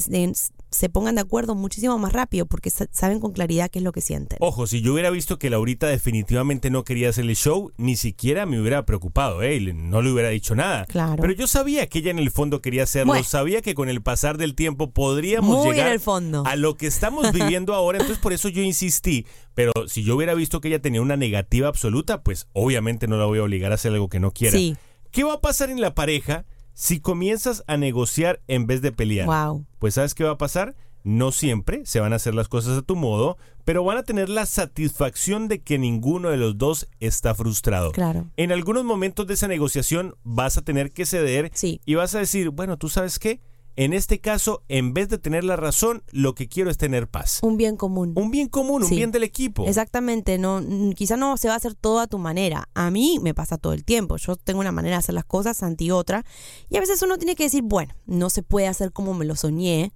se, 0.73 0.89
pongan 0.89 1.15
de 1.15 1.21
acuerdo 1.21 1.55
muchísimo 1.55 1.97
más 1.97 2.11
rápido 2.13 2.45
porque 2.45 2.69
sa- 2.69 2.87
saben 2.91 3.19
con 3.19 3.31
claridad 3.31 3.69
qué 3.71 3.79
es 3.79 3.83
lo 3.83 3.91
que 3.91 4.01
sienten. 4.01 4.37
Ojo, 4.41 4.67
si 4.67 4.81
yo 4.81 4.93
hubiera 4.93 5.09
visto 5.09 5.39
que 5.39 5.49
Laurita 5.49 5.87
definitivamente 5.87 6.69
no 6.69 6.83
quería 6.83 7.09
hacer 7.09 7.25
el 7.25 7.35
show, 7.35 7.71
ni 7.77 7.95
siquiera 7.95 8.45
me 8.45 8.59
hubiera 8.59 8.85
preocupado, 8.85 9.41
¿eh? 9.43 9.59
No 9.73 10.01
le 10.01 10.11
hubiera 10.11 10.29
dicho 10.29 10.55
nada. 10.55 10.85
Claro. 10.85 11.21
Pero 11.21 11.33
yo 11.33 11.47
sabía 11.47 11.87
que 11.87 11.99
ella 11.99 12.11
en 12.11 12.19
el 12.19 12.31
fondo 12.31 12.61
quería 12.61 12.83
hacerlo, 12.83 13.13
Bueno. 13.13 13.23
sabía 13.23 13.61
que 13.61 13.73
con 13.75 13.89
el 13.89 14.01
pasar 14.01 14.37
del 14.37 14.55
tiempo 14.55 14.91
podríamos 14.91 15.65
en 15.65 15.71
llegar 15.73 15.91
el 15.91 15.99
fondo. 15.99 16.43
a 16.45 16.55
lo 16.55 16.75
que 16.77 16.87
estamos 16.87 17.31
viviendo 17.31 17.73
ahora, 17.73 17.99
entonces 17.99 18.19
por 18.21 18.33
eso 18.33 18.49
yo 18.49 18.61
insistí. 18.61 19.25
Pero 19.53 19.71
si 19.87 20.03
yo 20.03 20.15
hubiera 20.15 20.33
visto 20.33 20.59
que 20.61 20.67
ella 20.69 20.81
tenía 20.81 21.01
una 21.01 21.15
negativa 21.17 21.67
absoluta, 21.67 22.23
pues 22.23 22.47
obviamente 22.53 23.07
no 23.07 23.17
la 23.17 23.25
voy 23.25 23.39
a 23.39 23.43
obligar 23.43 23.71
a 23.71 23.75
hacer 23.75 23.91
algo 23.93 24.09
que 24.09 24.19
no 24.19 24.31
quiera. 24.31 24.57
Sí. 24.57 24.75
¿Qué 25.11 25.23
va 25.23 25.33
a 25.33 25.41
pasar 25.41 25.69
en 25.69 25.79
la 25.79 25.93
pareja 25.93 26.45
si 26.73 26.99
comienzas 26.99 27.63
a 27.67 27.77
negociar 27.77 28.41
en 28.47 28.67
vez 28.67 28.81
de 28.81 28.91
pelear? 28.91 29.27
Wow. 29.27 29.65
Pues 29.79 29.93
¿sabes 29.95 30.13
qué 30.13 30.23
va 30.23 30.31
a 30.31 30.37
pasar? 30.37 30.75
No 31.03 31.31
siempre 31.33 31.85
se 31.85 31.99
van 31.99 32.13
a 32.13 32.15
hacer 32.15 32.33
las 32.33 32.47
cosas 32.47 32.77
a 32.77 32.81
tu 32.81 32.95
modo, 32.95 33.37
pero 33.65 33.83
van 33.83 33.97
a 33.97 34.03
tener 34.03 34.29
la 34.29 34.45
satisfacción 34.45 35.47
de 35.49 35.59
que 35.61 35.77
ninguno 35.77 36.29
de 36.29 36.37
los 36.37 36.57
dos 36.57 36.87
está 36.99 37.35
frustrado. 37.35 37.91
Claro. 37.91 38.29
En 38.37 38.51
algunos 38.51 38.85
momentos 38.85 39.27
de 39.27 39.33
esa 39.33 39.47
negociación 39.47 40.15
vas 40.23 40.57
a 40.57 40.61
tener 40.61 40.91
que 40.91 41.05
ceder 41.05 41.51
Sí. 41.53 41.81
y 41.85 41.95
vas 41.95 42.15
a 42.15 42.19
decir, 42.19 42.49
bueno, 42.51 42.77
tú 42.77 42.87
sabes 42.89 43.19
qué, 43.19 43.41
en 43.75 43.93
este 43.93 44.19
caso, 44.19 44.63
en 44.67 44.93
vez 44.93 45.09
de 45.09 45.17
tener 45.17 45.43
la 45.43 45.55
razón, 45.55 46.03
lo 46.11 46.35
que 46.35 46.47
quiero 46.47 46.69
es 46.69 46.77
tener 46.77 47.07
paz. 47.07 47.39
Un 47.41 47.57
bien 47.57 47.75
común. 47.75 48.13
Un 48.15 48.29
bien 48.29 48.47
común, 48.47 48.83
un 48.83 48.89
Sí. 48.89 48.95
bien 48.95 49.11
del 49.11 49.23
equipo. 49.23 49.65
Exactamente, 49.65 50.37
no, 50.37 50.61
quizá 50.95 51.17
no 51.17 51.37
se 51.37 51.47
va 51.47 51.55
a 51.55 51.57
hacer 51.57 51.73
todo 51.73 51.99
a 51.99 52.07
tu 52.07 52.19
manera. 52.19 52.69
A 52.75 52.91
mí 52.91 53.19
me 53.21 53.33
pasa 53.33 53.57
todo 53.57 53.73
el 53.73 53.83
tiempo. 53.83 54.17
Yo 54.17 54.35
tengo 54.35 54.59
una 54.59 54.71
manera 54.71 54.95
de 54.95 54.99
hacer 54.99 55.15
las 55.15 55.25
cosas, 55.25 55.57
Santi 55.57 55.89
otra. 55.91 56.23
Y 56.69 56.77
a 56.77 56.79
veces 56.79 57.01
uno 57.01 57.17
tiene 57.17 57.35
que 57.35 57.43
decir, 57.45 57.63
bueno, 57.63 57.95
no 58.05 58.29
se 58.29 58.43
puede 58.43 58.67
hacer 58.67 58.91
como 58.91 59.13
me 59.13 59.25
lo 59.25 59.35
soñé, 59.35 59.91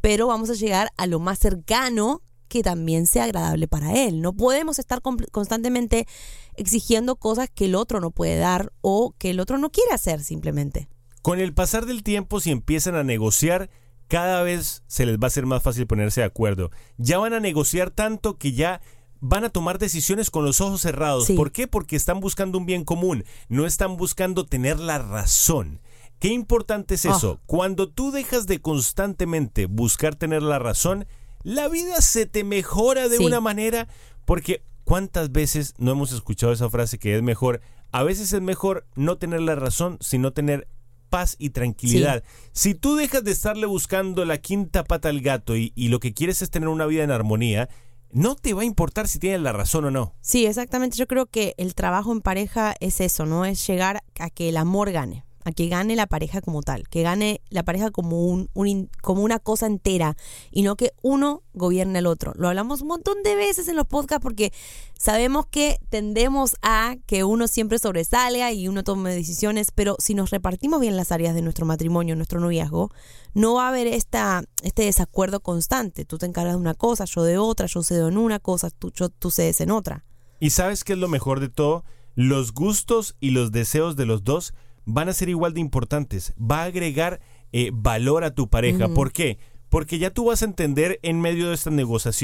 pero 0.00 0.26
vamos 0.26 0.50
a 0.50 0.54
llegar 0.54 0.90
a 0.96 1.06
lo 1.06 1.18
más 1.20 1.38
cercano 1.38 2.20
que 2.48 2.62
también 2.62 3.06
sea 3.06 3.24
agradable 3.24 3.66
para 3.66 3.94
él. 3.94 4.20
No 4.20 4.34
podemos 4.34 4.78
estar 4.78 5.00
constantemente 5.00 6.06
exigiendo 6.54 7.16
cosas 7.16 7.48
que 7.48 7.64
el 7.64 7.74
otro 7.74 7.98
no 7.98 8.10
puede 8.10 8.36
dar 8.36 8.74
o 8.82 9.14
que 9.16 9.30
el 9.30 9.40
otro 9.40 9.56
no 9.56 9.70
quiere 9.70 9.92
hacer 9.94 10.22
simplemente. 10.22 10.88
Con 11.22 11.40
el 11.40 11.54
pasar 11.54 11.86
del 11.86 12.02
tiempo, 12.02 12.40
si 12.40 12.50
empiezan 12.50 12.94
a 12.96 13.04
negociar, 13.04 13.70
cada 14.08 14.42
vez 14.42 14.82
se 14.88 15.06
les 15.06 15.18
va 15.18 15.28
a 15.28 15.30
ser 15.30 15.46
más 15.46 15.62
fácil 15.62 15.86
ponerse 15.86 16.20
de 16.20 16.26
acuerdo. 16.26 16.70
Ya 16.98 17.18
van 17.18 17.32
a 17.32 17.40
negociar 17.40 17.90
tanto 17.90 18.36
que 18.36 18.52
ya 18.52 18.80
van 19.20 19.44
a 19.44 19.50
tomar 19.50 19.78
decisiones 19.78 20.30
con 20.30 20.44
los 20.44 20.60
ojos 20.60 20.80
cerrados. 20.82 21.26
Sí. 21.26 21.34
¿Por 21.34 21.52
qué? 21.52 21.68
Porque 21.68 21.94
están 21.96 22.18
buscando 22.20 22.58
un 22.58 22.66
bien 22.66 22.84
común, 22.84 23.24
no 23.48 23.66
están 23.66 23.96
buscando 23.96 24.44
tener 24.44 24.80
la 24.80 24.98
razón. 24.98 25.80
Qué 26.18 26.28
importante 26.28 26.94
es 26.94 27.04
eso. 27.04 27.38
Ah. 27.38 27.42
Cuando 27.46 27.88
tú 27.88 28.10
dejas 28.10 28.46
de 28.46 28.60
constantemente 28.60 29.66
buscar 29.66 30.14
tener 30.16 30.42
la 30.42 30.58
razón, 30.58 31.06
la 31.42 31.68
vida 31.68 32.00
se 32.00 32.26
te 32.26 32.44
mejora 32.44 33.08
de 33.08 33.18
Sí. 33.18 33.24
una 33.24 33.40
manera 33.40 33.88
porque 34.24 34.62
¿cuántas 34.84 35.32
veces 35.32 35.74
no 35.78 35.92
hemos 35.92 36.12
escuchado 36.12 36.52
esa 36.52 36.68
frase 36.68 36.98
que 36.98 37.16
es 37.16 37.22
mejor? 37.22 37.60
A 37.92 38.02
veces 38.02 38.32
es 38.32 38.40
mejor 38.40 38.86
no 38.94 39.18
tener 39.18 39.40
la 39.40 39.54
razón, 39.54 39.98
sino 40.00 40.32
tener 40.32 40.68
paz 41.12 41.36
y 41.38 41.50
tranquilidad. 41.50 42.24
Si 42.52 42.74
tú 42.74 42.96
dejas 42.96 43.22
de 43.22 43.32
estarle 43.32 43.66
buscando 43.66 44.24
la 44.24 44.38
quinta 44.38 44.82
pata 44.82 45.10
al 45.10 45.20
gato 45.20 45.58
y, 45.58 45.74
y 45.76 45.88
lo 45.88 46.00
que 46.00 46.14
quieres 46.14 46.40
es 46.40 46.48
tener 46.48 46.70
una 46.70 46.86
vida 46.86 47.04
en 47.04 47.10
armonía, 47.10 47.68
no 48.12 48.34
te 48.34 48.54
va 48.54 48.62
a 48.62 48.64
importar 48.64 49.08
si 49.08 49.18
tienes 49.18 49.42
la 49.42 49.52
razón 49.52 49.84
o 49.84 49.90
no. 49.90 50.14
Sí, 50.22 50.46
exactamente. 50.46 50.96
Yo 50.96 51.06
creo 51.06 51.26
que 51.26 51.54
el 51.58 51.74
trabajo 51.74 52.12
en 52.12 52.22
pareja 52.22 52.74
es 52.80 53.02
eso, 53.02 53.26
¿no? 53.26 53.44
Es 53.44 53.66
llegar 53.66 54.02
a 54.18 54.30
que 54.30 54.48
el 54.48 54.56
amor 54.56 54.90
gane, 54.90 55.24
a 55.44 55.52
que 55.52 55.68
gane 55.68 55.96
la 55.96 56.06
pareja 56.06 56.40
como 56.40 56.62
tal, 56.62 56.88
que 56.88 57.02
gane 57.02 57.40
la 57.50 57.62
pareja 57.62 57.90
como, 57.90 58.26
un, 58.26 58.90
como 59.02 59.22
una 59.22 59.38
cosa 59.38 59.66
entera 59.66 60.16
y 60.50 60.62
no 60.62 60.76
que 60.76 60.92
uno 61.02 61.42
gobierne 61.54 61.98
al 61.98 62.06
otro. 62.06 62.32
Lo 62.36 62.48
hablamos 62.48 62.82
un 62.82 62.88
montón 62.88 63.22
de 63.22 63.36
veces 63.36 63.68
en 63.68 63.76
los 63.76 63.86
podcasts 63.86 64.22
porque 64.22 64.52
sabemos 64.98 65.46
que 65.46 65.78
tendemos 65.88 66.56
a 66.62 66.96
que 67.06 67.24
uno 67.24 67.48
siempre 67.48 67.78
sobresalga 67.78 68.52
y 68.52 68.68
uno 68.68 68.84
tome 68.84 69.14
decisiones, 69.14 69.70
pero 69.74 69.96
si 69.98 70.14
nos 70.14 70.30
repartimos 70.30 70.80
bien 70.80 70.96
las 70.96 71.12
áreas 71.12 71.34
de 71.34 71.42
nuestro 71.42 71.66
matrimonio, 71.66 72.16
nuestro 72.16 72.40
noviazgo, 72.40 72.90
no 73.34 73.54
va 73.54 73.66
a 73.66 73.68
haber 73.68 73.86
esta, 73.86 74.44
este 74.62 74.84
desacuerdo 74.84 75.40
constante. 75.40 76.04
Tú 76.04 76.18
te 76.18 76.26
encargas 76.26 76.54
de 76.54 76.60
una 76.60 76.74
cosa, 76.74 77.04
yo 77.04 77.22
de 77.24 77.38
otra, 77.38 77.66
yo 77.66 77.82
cedo 77.82 78.08
en 78.08 78.18
una 78.18 78.38
cosa, 78.38 78.70
tú, 78.70 78.92
yo, 78.94 79.08
tú 79.08 79.30
cedes 79.30 79.60
en 79.60 79.70
otra. 79.70 80.04
¿Y 80.40 80.50
sabes 80.50 80.84
qué 80.84 80.94
es 80.94 80.98
lo 80.98 81.08
mejor 81.08 81.40
de 81.40 81.48
todo? 81.48 81.84
Los 82.14 82.52
gustos 82.52 83.16
y 83.20 83.30
los 83.30 83.52
deseos 83.52 83.96
de 83.96 84.06
los 84.06 84.24
dos 84.24 84.54
van 84.84 85.08
a 85.08 85.12
ser 85.12 85.28
igual 85.28 85.54
de 85.54 85.60
importantes. 85.60 86.34
Va 86.38 86.62
a 86.62 86.64
agregar 86.64 87.20
eh, 87.52 87.70
valor 87.72 88.24
a 88.24 88.34
tu 88.34 88.48
pareja. 88.48 88.88
¿Por 88.88 89.12
qué? 89.12 89.38
Porque 89.68 89.98
ya 89.98 90.10
tú 90.10 90.26
vas 90.26 90.42
a 90.42 90.46
entender 90.46 90.98
en 91.02 91.20
medio 91.20 91.48
de 91.48 91.54
estas, 91.54 91.74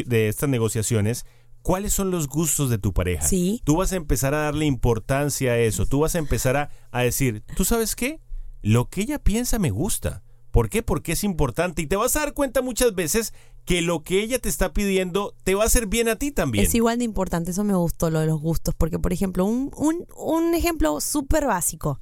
de 0.07 0.29
estas 0.29 0.49
negociaciones 0.49 1.25
cuáles 1.63 1.93
son 1.93 2.11
los 2.11 2.29
gustos 2.29 2.71
de 2.71 2.79
tu 2.79 2.93
pareja. 2.93 3.27
Sí. 3.27 3.61
Tú 3.65 3.77
vas 3.77 3.93
a 3.93 3.97
empezar 3.97 4.35
a 4.35 4.39
darle 4.39 4.67
importancia 4.67 5.53
a 5.53 5.59
eso. 5.59 5.87
Tú 5.87 6.01
vas 6.01 6.15
a 6.15 6.19
empezar 6.19 6.57
a, 6.57 6.71
a 6.91 7.03
decir, 7.03 7.43
¿tú 7.57 7.65
sabes 7.65 7.97
qué? 7.97 8.21
Lo 8.63 8.89
que 8.89 9.03
ella 9.03 9.19
piensa 9.19 9.59
me 9.59 9.71
gusta. 9.71 10.23
¿Por 10.51 10.69
qué? 10.71 10.83
Porque 10.83 11.13
es 11.13 11.25
importante. 11.25 11.83
Y 11.83 11.87
te 11.87 11.97
vas 11.97 12.17
a 12.17 12.21
dar 12.21 12.35
cuenta 12.35 12.63
muchas 12.63 12.95
veces 12.95 13.33
que 13.69 13.83
lo 13.83 14.03
que 14.03 14.23
ella 14.23 14.39
te 14.39 14.49
está 14.49 14.73
pidiendo 14.73 15.35
te 15.45 15.55
va 15.55 15.65
a 15.65 15.67
hacer 15.67 15.87
bien 15.87 16.09
a 16.09 16.17
ti 16.17 16.31
también. 16.31 16.65
Es 16.65 16.75
igual 16.75 16.99
de 16.99 17.05
importante, 17.05 17.51
eso 17.51 17.65
me 17.65 17.75
gustó 17.75 18.09
lo 18.09 18.21
de 18.21 18.27
los 18.27 18.41
gustos, 18.41 18.75
porque 18.75 18.99
por 18.99 19.13
ejemplo, 19.13 19.45
un, 19.45 19.71
un, 19.77 20.07
un 20.17 20.55
ejemplo 20.55 21.03
súper 21.03 21.45
básico, 21.45 22.01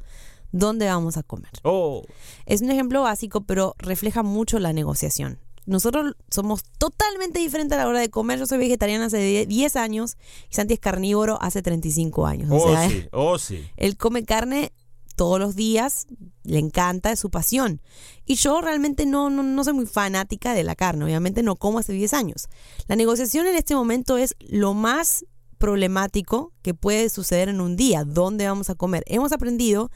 ¿dónde 0.53 0.87
vamos 0.87 1.17
a 1.17 1.23
comer? 1.23 1.51
Oh, 1.63 2.03
Es 2.47 2.63
un 2.63 2.71
ejemplo 2.71 3.03
básico, 3.03 3.43
pero 3.43 3.75
refleja 3.79 4.23
mucho 4.23 4.59
la 4.59 4.73
negociación. 4.73 5.39
nosotros 5.67 6.15
somos 6.31 6.63
totalmente 6.79 7.41
diferentes 7.41 7.77
a 7.77 7.83
la 7.83 7.89
hora 7.89 7.99
de 8.01 8.09
comer. 8.09 8.39
Yo 8.39 8.47
soy 8.47 8.59
vegetariana 8.59 9.07
hace 9.07 9.19
10 9.19 9.49
10 9.49 9.77
años 9.77 10.17
y 10.49 10.55
Santi 10.55 10.75
es 10.75 10.81
carnívoro 10.81 11.39
hace 11.43 11.61
35 11.61 12.25
años. 12.27 12.51
O 12.53 12.57
Oh, 12.57 12.73
sea, 12.73 12.89
sí, 12.89 13.09
oh, 13.13 13.39
sí. 13.39 13.65
él 13.77 13.97
come 13.97 14.25
carne 14.25 14.73
todos 15.17 15.41
los 15.41 15.57
días, 15.57 16.07
le 16.45 16.59
encanta, 16.59 17.11
es 17.11 17.19
su 17.19 17.31
pasión. 17.31 17.81
Y 18.27 18.35
yo 18.37 18.61
realmente 18.61 19.07
no, 19.07 19.29
no, 19.31 19.43
no 19.43 19.65
soy 19.65 19.73
muy 19.73 19.87
fanática 19.87 20.53
de 20.55 20.63
la 20.63 20.75
carne, 20.77 21.05
obviamente 21.07 21.43
no 21.43 21.57
como 21.57 21.79
hace 21.79 21.95
10 21.95 22.13
años. 22.13 22.49
La 22.87 22.97
negociación 22.97 23.47
en 23.47 23.57
este 23.57 23.75
momento 23.75 24.19
es 24.19 24.37
lo 24.41 24.73
más 24.75 25.25
problemático 25.59 26.53
que 26.63 26.75
puede 26.75 27.09
suceder 27.09 27.49
en 27.49 27.61
un 27.61 27.77
día, 27.77 28.05
dónde 28.05 28.47
vamos 28.47 28.71
a 28.71 28.75
comer. 28.77 29.03
Hemos 29.07 29.33
aprendido 29.33 29.91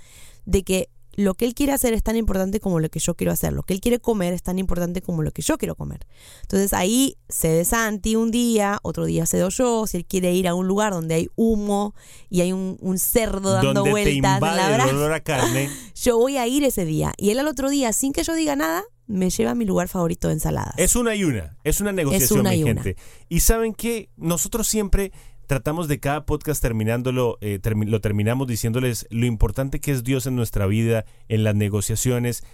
de 0.51 0.65
que 0.65 0.89
lo 1.17 1.35
que 1.35 1.45
él 1.45 1.55
quiere 1.55 1.73
hacer 1.73 1.93
es 1.93 2.03
tan 2.03 2.17
importante 2.17 2.61
como 2.61 2.81
lo 2.81 2.89
que 2.89 2.99
yo 2.99 3.15
quiero 3.15 3.33
hacer. 3.33 3.53
Lo 3.53 3.63
que 3.63 3.75
él 3.75 3.81
quiere 3.81 3.99
comer 3.99 4.33
es 4.33 4.43
tan 4.43 4.59
importante 4.59 5.03
como 5.03 5.23
lo 5.23 5.33
que 5.33 5.43
yo 5.43 5.59
quiero 5.59 5.75
comer. 5.75 6.07
Entonces 6.43 6.73
ahí 6.73 7.17
cede 7.29 7.65
Santi 7.65 8.17
un 8.17 8.31
día, 8.31 8.79
otro 8.83 9.05
día 9.05 9.27
cedo 9.27 9.49
yo. 9.51 9.87
Si 9.87 9.99
él 9.99 10.07
quiere 10.07 10.33
ir 10.33 10.49
a 10.49 10.55
un 10.55 10.67
lugar 10.67 10.93
donde 10.93 11.15
hay 11.15 11.29
humo 11.37 11.95
y 12.31 12.41
hay 12.41 12.53
un, 12.53 12.79
un 12.81 12.99
cerdo 12.99 13.53
dando 13.53 13.75
Donde 13.75 13.91
te 13.91 13.91
vueltas 13.91 14.37
en 14.37 14.57
la 14.57 14.85
el 14.89 14.97
olor 14.97 15.13
a 15.13 15.21
carne. 15.25 15.69
yo 15.95 16.17
voy 16.17 16.37
a 16.37 16.47
ir 16.47 16.65
ese 16.65 16.85
día. 16.85 17.13
Y 17.17 17.31
él 17.31 17.39
al 17.39 17.49
otro 17.49 17.71
día, 17.71 17.93
sin 17.93 18.13
que 18.13 18.23
yo 18.23 18.35
diga 18.35 18.57
nada, 18.57 18.83
me 19.07 19.29
lleva 19.29 19.51
a 19.51 19.55
mi 19.55 19.65
lugar 19.65 19.89
favorito 19.89 20.29
de 20.29 20.35
ensaladas. 20.35 20.75
Es 20.77 20.95
una 20.97 21.15
y 21.17 21.25
una, 21.25 21.57
es 21.65 21.81
una 21.81 21.93
negociación, 21.93 22.41
una 22.41 22.51
mi 22.51 22.63
una. 22.63 22.83
gente. 22.83 23.01
Y 23.29 23.41
saben 23.41 23.75
que 23.75 24.09
nosotros 24.17 24.69
siempre 24.69 25.13
tratamos 25.51 25.89
de 25.89 25.99
cada 25.99 26.27
podcast 26.27 26.63
terminándolo, 26.63 27.37
eh, 27.41 27.59
termi- 27.61 27.89
lo 27.89 28.01
terminamos 28.01 28.47
diciéndoles 28.47 29.09
lo 29.11 29.27
importante 29.27 29.81
que 29.81 29.91
es 29.91 30.05
Dios 30.05 30.27
en 30.27 30.37
nuestra 30.37 30.65
vida, 30.67 31.07
en 31.29 31.43
las 31.43 31.57
negociaciones. 31.57 32.45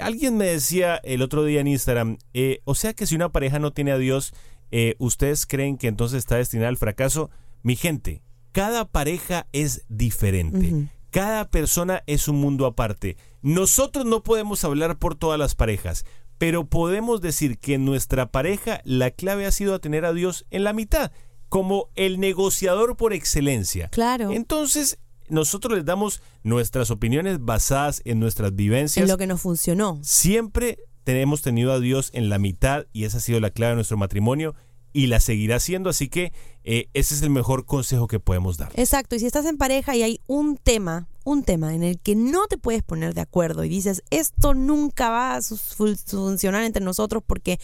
Alguien 0.00 0.38
me 0.38 0.46
decía 0.46 0.96
el 1.04 1.20
otro 1.20 1.44
día 1.44 1.60
en 1.60 1.66
Instagram, 1.66 2.16
eh, 2.32 2.60
o 2.64 2.74
sea 2.74 2.94
que 2.94 3.06
si 3.06 3.14
una 3.14 3.28
pareja 3.28 3.58
no 3.58 3.74
tiene 3.74 3.92
a 3.92 3.98
Dios, 3.98 4.32
eh, 4.70 4.94
¿ustedes 4.98 5.44
creen 5.44 5.76
que 5.76 5.86
entonces 5.88 6.16
está 6.20 6.36
destinada 6.36 6.70
al 6.70 6.78
fracaso? 6.78 7.28
Mi 7.62 7.76
gente, 7.76 8.22
cada 8.52 8.86
pareja 8.86 9.46
es 9.52 9.84
diferente. 9.90 10.88
Cada 11.10 11.50
persona 11.50 12.04
es 12.06 12.26
un 12.26 12.36
mundo 12.40 12.64
aparte. 12.64 13.18
Nosotros 13.42 14.06
no 14.06 14.22
podemos 14.22 14.64
hablar 14.64 14.98
por 14.98 15.14
todas 15.14 15.38
las 15.38 15.54
parejas, 15.54 16.06
pero 16.38 16.64
podemos 16.64 17.20
decir 17.20 17.58
que 17.58 17.74
en 17.74 17.84
nuestra 17.84 18.30
pareja 18.30 18.80
la 18.84 19.10
clave 19.10 19.44
ha 19.44 19.50
sido 19.50 19.74
a 19.74 19.78
tener 19.78 20.06
a 20.06 20.14
Dios 20.14 20.46
en 20.50 20.64
la 20.64 20.72
mitad, 20.72 21.12
como 21.48 21.90
el 21.94 22.20
negociador 22.20 22.96
por 22.96 23.12
excelencia. 23.12 23.88
Claro. 23.88 24.30
Entonces, 24.32 24.98
nosotros 25.28 25.76
les 25.76 25.84
damos 25.84 26.22
nuestras 26.42 26.90
opiniones 26.90 27.44
basadas 27.44 28.02
en 28.04 28.20
nuestras 28.20 28.54
vivencias. 28.54 29.02
en 29.02 29.10
lo 29.10 29.18
que 29.18 29.26
nos 29.26 29.40
funcionó. 29.40 29.98
Siempre 30.02 30.78
tenemos 31.04 31.42
tenido 31.42 31.72
a 31.72 31.80
Dios 31.80 32.10
en 32.14 32.28
la 32.28 32.38
mitad 32.38 32.86
y 32.92 33.04
esa 33.04 33.18
ha 33.18 33.20
sido 33.20 33.40
la 33.40 33.50
clave 33.50 33.70
de 33.70 33.76
nuestro 33.76 33.96
matrimonio 33.96 34.54
y 34.92 35.08
la 35.08 35.20
seguirá 35.20 35.60
siendo, 35.60 35.90
así 35.90 36.08
que 36.08 36.32
eh, 36.64 36.88
ese 36.94 37.14
es 37.14 37.20
el 37.20 37.28
mejor 37.28 37.66
consejo 37.66 38.06
que 38.06 38.18
podemos 38.18 38.56
dar. 38.56 38.72
Exacto, 38.76 39.14
y 39.14 39.18
si 39.18 39.26
estás 39.26 39.44
en 39.44 39.58
pareja 39.58 39.94
y 39.94 40.02
hay 40.02 40.20
un 40.26 40.56
tema, 40.56 41.06
un 41.22 41.42
tema 41.42 41.74
en 41.74 41.82
el 41.82 42.00
que 42.00 42.16
no 42.16 42.46
te 42.46 42.56
puedes 42.56 42.82
poner 42.82 43.12
de 43.12 43.20
acuerdo 43.20 43.62
y 43.62 43.68
dices, 43.68 44.02
esto 44.08 44.54
nunca 44.54 45.10
va 45.10 45.36
a 45.36 45.42
funcionar 45.42 46.64
entre 46.64 46.82
nosotros 46.82 47.22
porque 47.26 47.60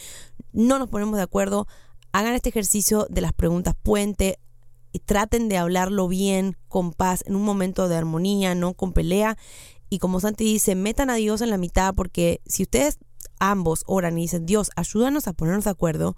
no 0.52 0.78
nos 0.78 0.90
ponemos 0.90 1.16
de 1.16 1.22
acuerdo, 1.22 1.66
hagan 2.12 2.34
este 2.34 2.50
ejercicio 2.50 3.06
de 3.10 3.20
las 3.20 3.32
preguntas 3.32 3.74
puente 3.82 4.38
y 4.92 5.00
traten 5.00 5.48
de 5.48 5.56
hablarlo 5.56 6.06
bien, 6.08 6.56
con 6.68 6.92
paz, 6.92 7.24
en 7.26 7.34
un 7.34 7.42
momento 7.42 7.88
de 7.88 7.96
armonía, 7.96 8.54
no 8.54 8.74
con 8.74 8.92
pelea. 8.92 9.38
Y 9.88 9.98
como 9.98 10.20
Santi 10.20 10.44
dice, 10.44 10.74
metan 10.74 11.10
a 11.10 11.16
Dios 11.16 11.40
en 11.40 11.50
la 11.50 11.58
mitad 11.58 11.94
porque 11.94 12.40
si 12.46 12.62
ustedes 12.62 12.98
ambos 13.38 13.84
oran 13.86 14.18
y 14.18 14.22
dicen, 14.22 14.46
Dios, 14.46 14.70
ayúdanos 14.76 15.26
a 15.26 15.32
ponernos 15.32 15.64
de 15.64 15.70
acuerdo, 15.70 16.16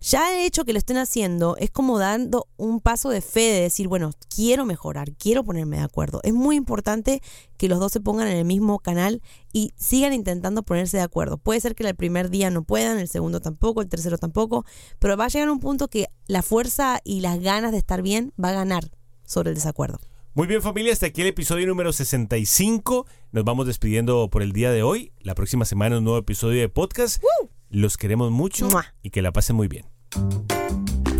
ya 0.00 0.32
el 0.32 0.44
hecho 0.44 0.64
que 0.64 0.72
lo 0.72 0.78
estén 0.78 0.98
haciendo 0.98 1.56
es 1.58 1.70
como 1.70 1.98
dando 1.98 2.48
un 2.56 2.80
paso 2.80 3.08
de 3.08 3.20
fe 3.20 3.40
de 3.40 3.60
decir, 3.62 3.88
bueno, 3.88 4.12
quiero 4.34 4.64
mejorar, 4.64 5.12
quiero 5.12 5.42
ponerme 5.42 5.78
de 5.78 5.84
acuerdo. 5.84 6.20
Es 6.22 6.34
muy 6.34 6.56
importante 6.56 7.22
que 7.56 7.68
los 7.68 7.80
dos 7.80 7.92
se 7.92 8.00
pongan 8.00 8.28
en 8.28 8.36
el 8.36 8.44
mismo 8.44 8.78
canal 8.78 9.22
y 9.52 9.72
sigan 9.76 10.12
intentando 10.12 10.62
ponerse 10.62 10.98
de 10.98 11.02
acuerdo. 11.02 11.38
Puede 11.38 11.60
ser 11.60 11.74
que 11.74 11.86
el 11.86 11.96
primer 11.96 12.30
día 12.30 12.50
no 12.50 12.62
puedan, 12.62 12.98
el 12.98 13.08
segundo 13.08 13.40
tampoco, 13.40 13.80
el 13.80 13.88
tercero 13.88 14.18
tampoco, 14.18 14.64
pero 14.98 15.16
va 15.16 15.24
a 15.24 15.28
llegar 15.28 15.50
un 15.50 15.60
punto 15.60 15.88
que 15.88 16.08
la 16.26 16.42
fuerza 16.42 17.00
y 17.02 17.20
las 17.20 17.40
ganas 17.40 17.72
de 17.72 17.78
estar 17.78 18.02
bien 18.02 18.32
va 18.42 18.50
a 18.50 18.52
ganar 18.52 18.90
sobre 19.24 19.50
el 19.50 19.54
desacuerdo. 19.56 19.98
Muy 20.36 20.46
bien 20.46 20.60
familia, 20.60 20.92
hasta 20.92 21.06
aquí 21.06 21.22
el 21.22 21.28
episodio 21.28 21.66
número 21.66 21.94
65. 21.94 23.06
Nos 23.32 23.44
vamos 23.44 23.66
despidiendo 23.66 24.28
por 24.28 24.42
el 24.42 24.52
día 24.52 24.70
de 24.70 24.82
hoy. 24.82 25.10
La 25.20 25.34
próxima 25.34 25.64
semana 25.64 25.96
un 25.96 26.04
nuevo 26.04 26.18
episodio 26.18 26.60
de 26.60 26.68
podcast. 26.68 27.24
Los 27.70 27.96
queremos 27.96 28.30
mucho 28.30 28.68
¡Mua! 28.68 28.84
y 29.02 29.08
que 29.08 29.22
la 29.22 29.32
pasen 29.32 29.56
muy 29.56 29.66
bien. 29.66 29.86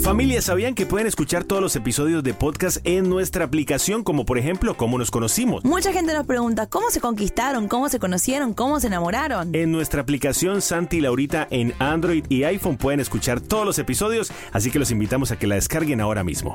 Familia, 0.02 0.42
¿sabían 0.42 0.74
que 0.74 0.84
pueden 0.84 1.06
escuchar 1.06 1.44
todos 1.44 1.62
los 1.62 1.74
episodios 1.76 2.22
de 2.24 2.34
podcast 2.34 2.76
en 2.84 3.08
nuestra 3.08 3.46
aplicación, 3.46 4.04
como 4.04 4.26
por 4.26 4.36
ejemplo, 4.36 4.76
cómo 4.76 4.98
nos 4.98 5.10
conocimos? 5.10 5.64
Mucha 5.64 5.94
gente 5.94 6.12
nos 6.12 6.26
pregunta 6.26 6.66
cómo 6.66 6.90
se 6.90 7.00
conquistaron, 7.00 7.68
cómo 7.68 7.88
se 7.88 7.98
conocieron, 7.98 8.52
cómo 8.52 8.80
se 8.80 8.88
enamoraron. 8.88 9.54
En 9.54 9.72
nuestra 9.72 10.02
aplicación 10.02 10.60
Santi 10.60 10.98
y 10.98 11.00
Laurita 11.00 11.48
en 11.50 11.72
Android 11.78 12.26
y 12.28 12.42
iPhone 12.42 12.76
pueden 12.76 13.00
escuchar 13.00 13.40
todos 13.40 13.64
los 13.64 13.78
episodios, 13.78 14.30
así 14.52 14.70
que 14.70 14.78
los 14.78 14.90
invitamos 14.90 15.30
a 15.30 15.38
que 15.38 15.46
la 15.46 15.54
descarguen 15.54 16.02
ahora 16.02 16.22
mismo. 16.22 16.54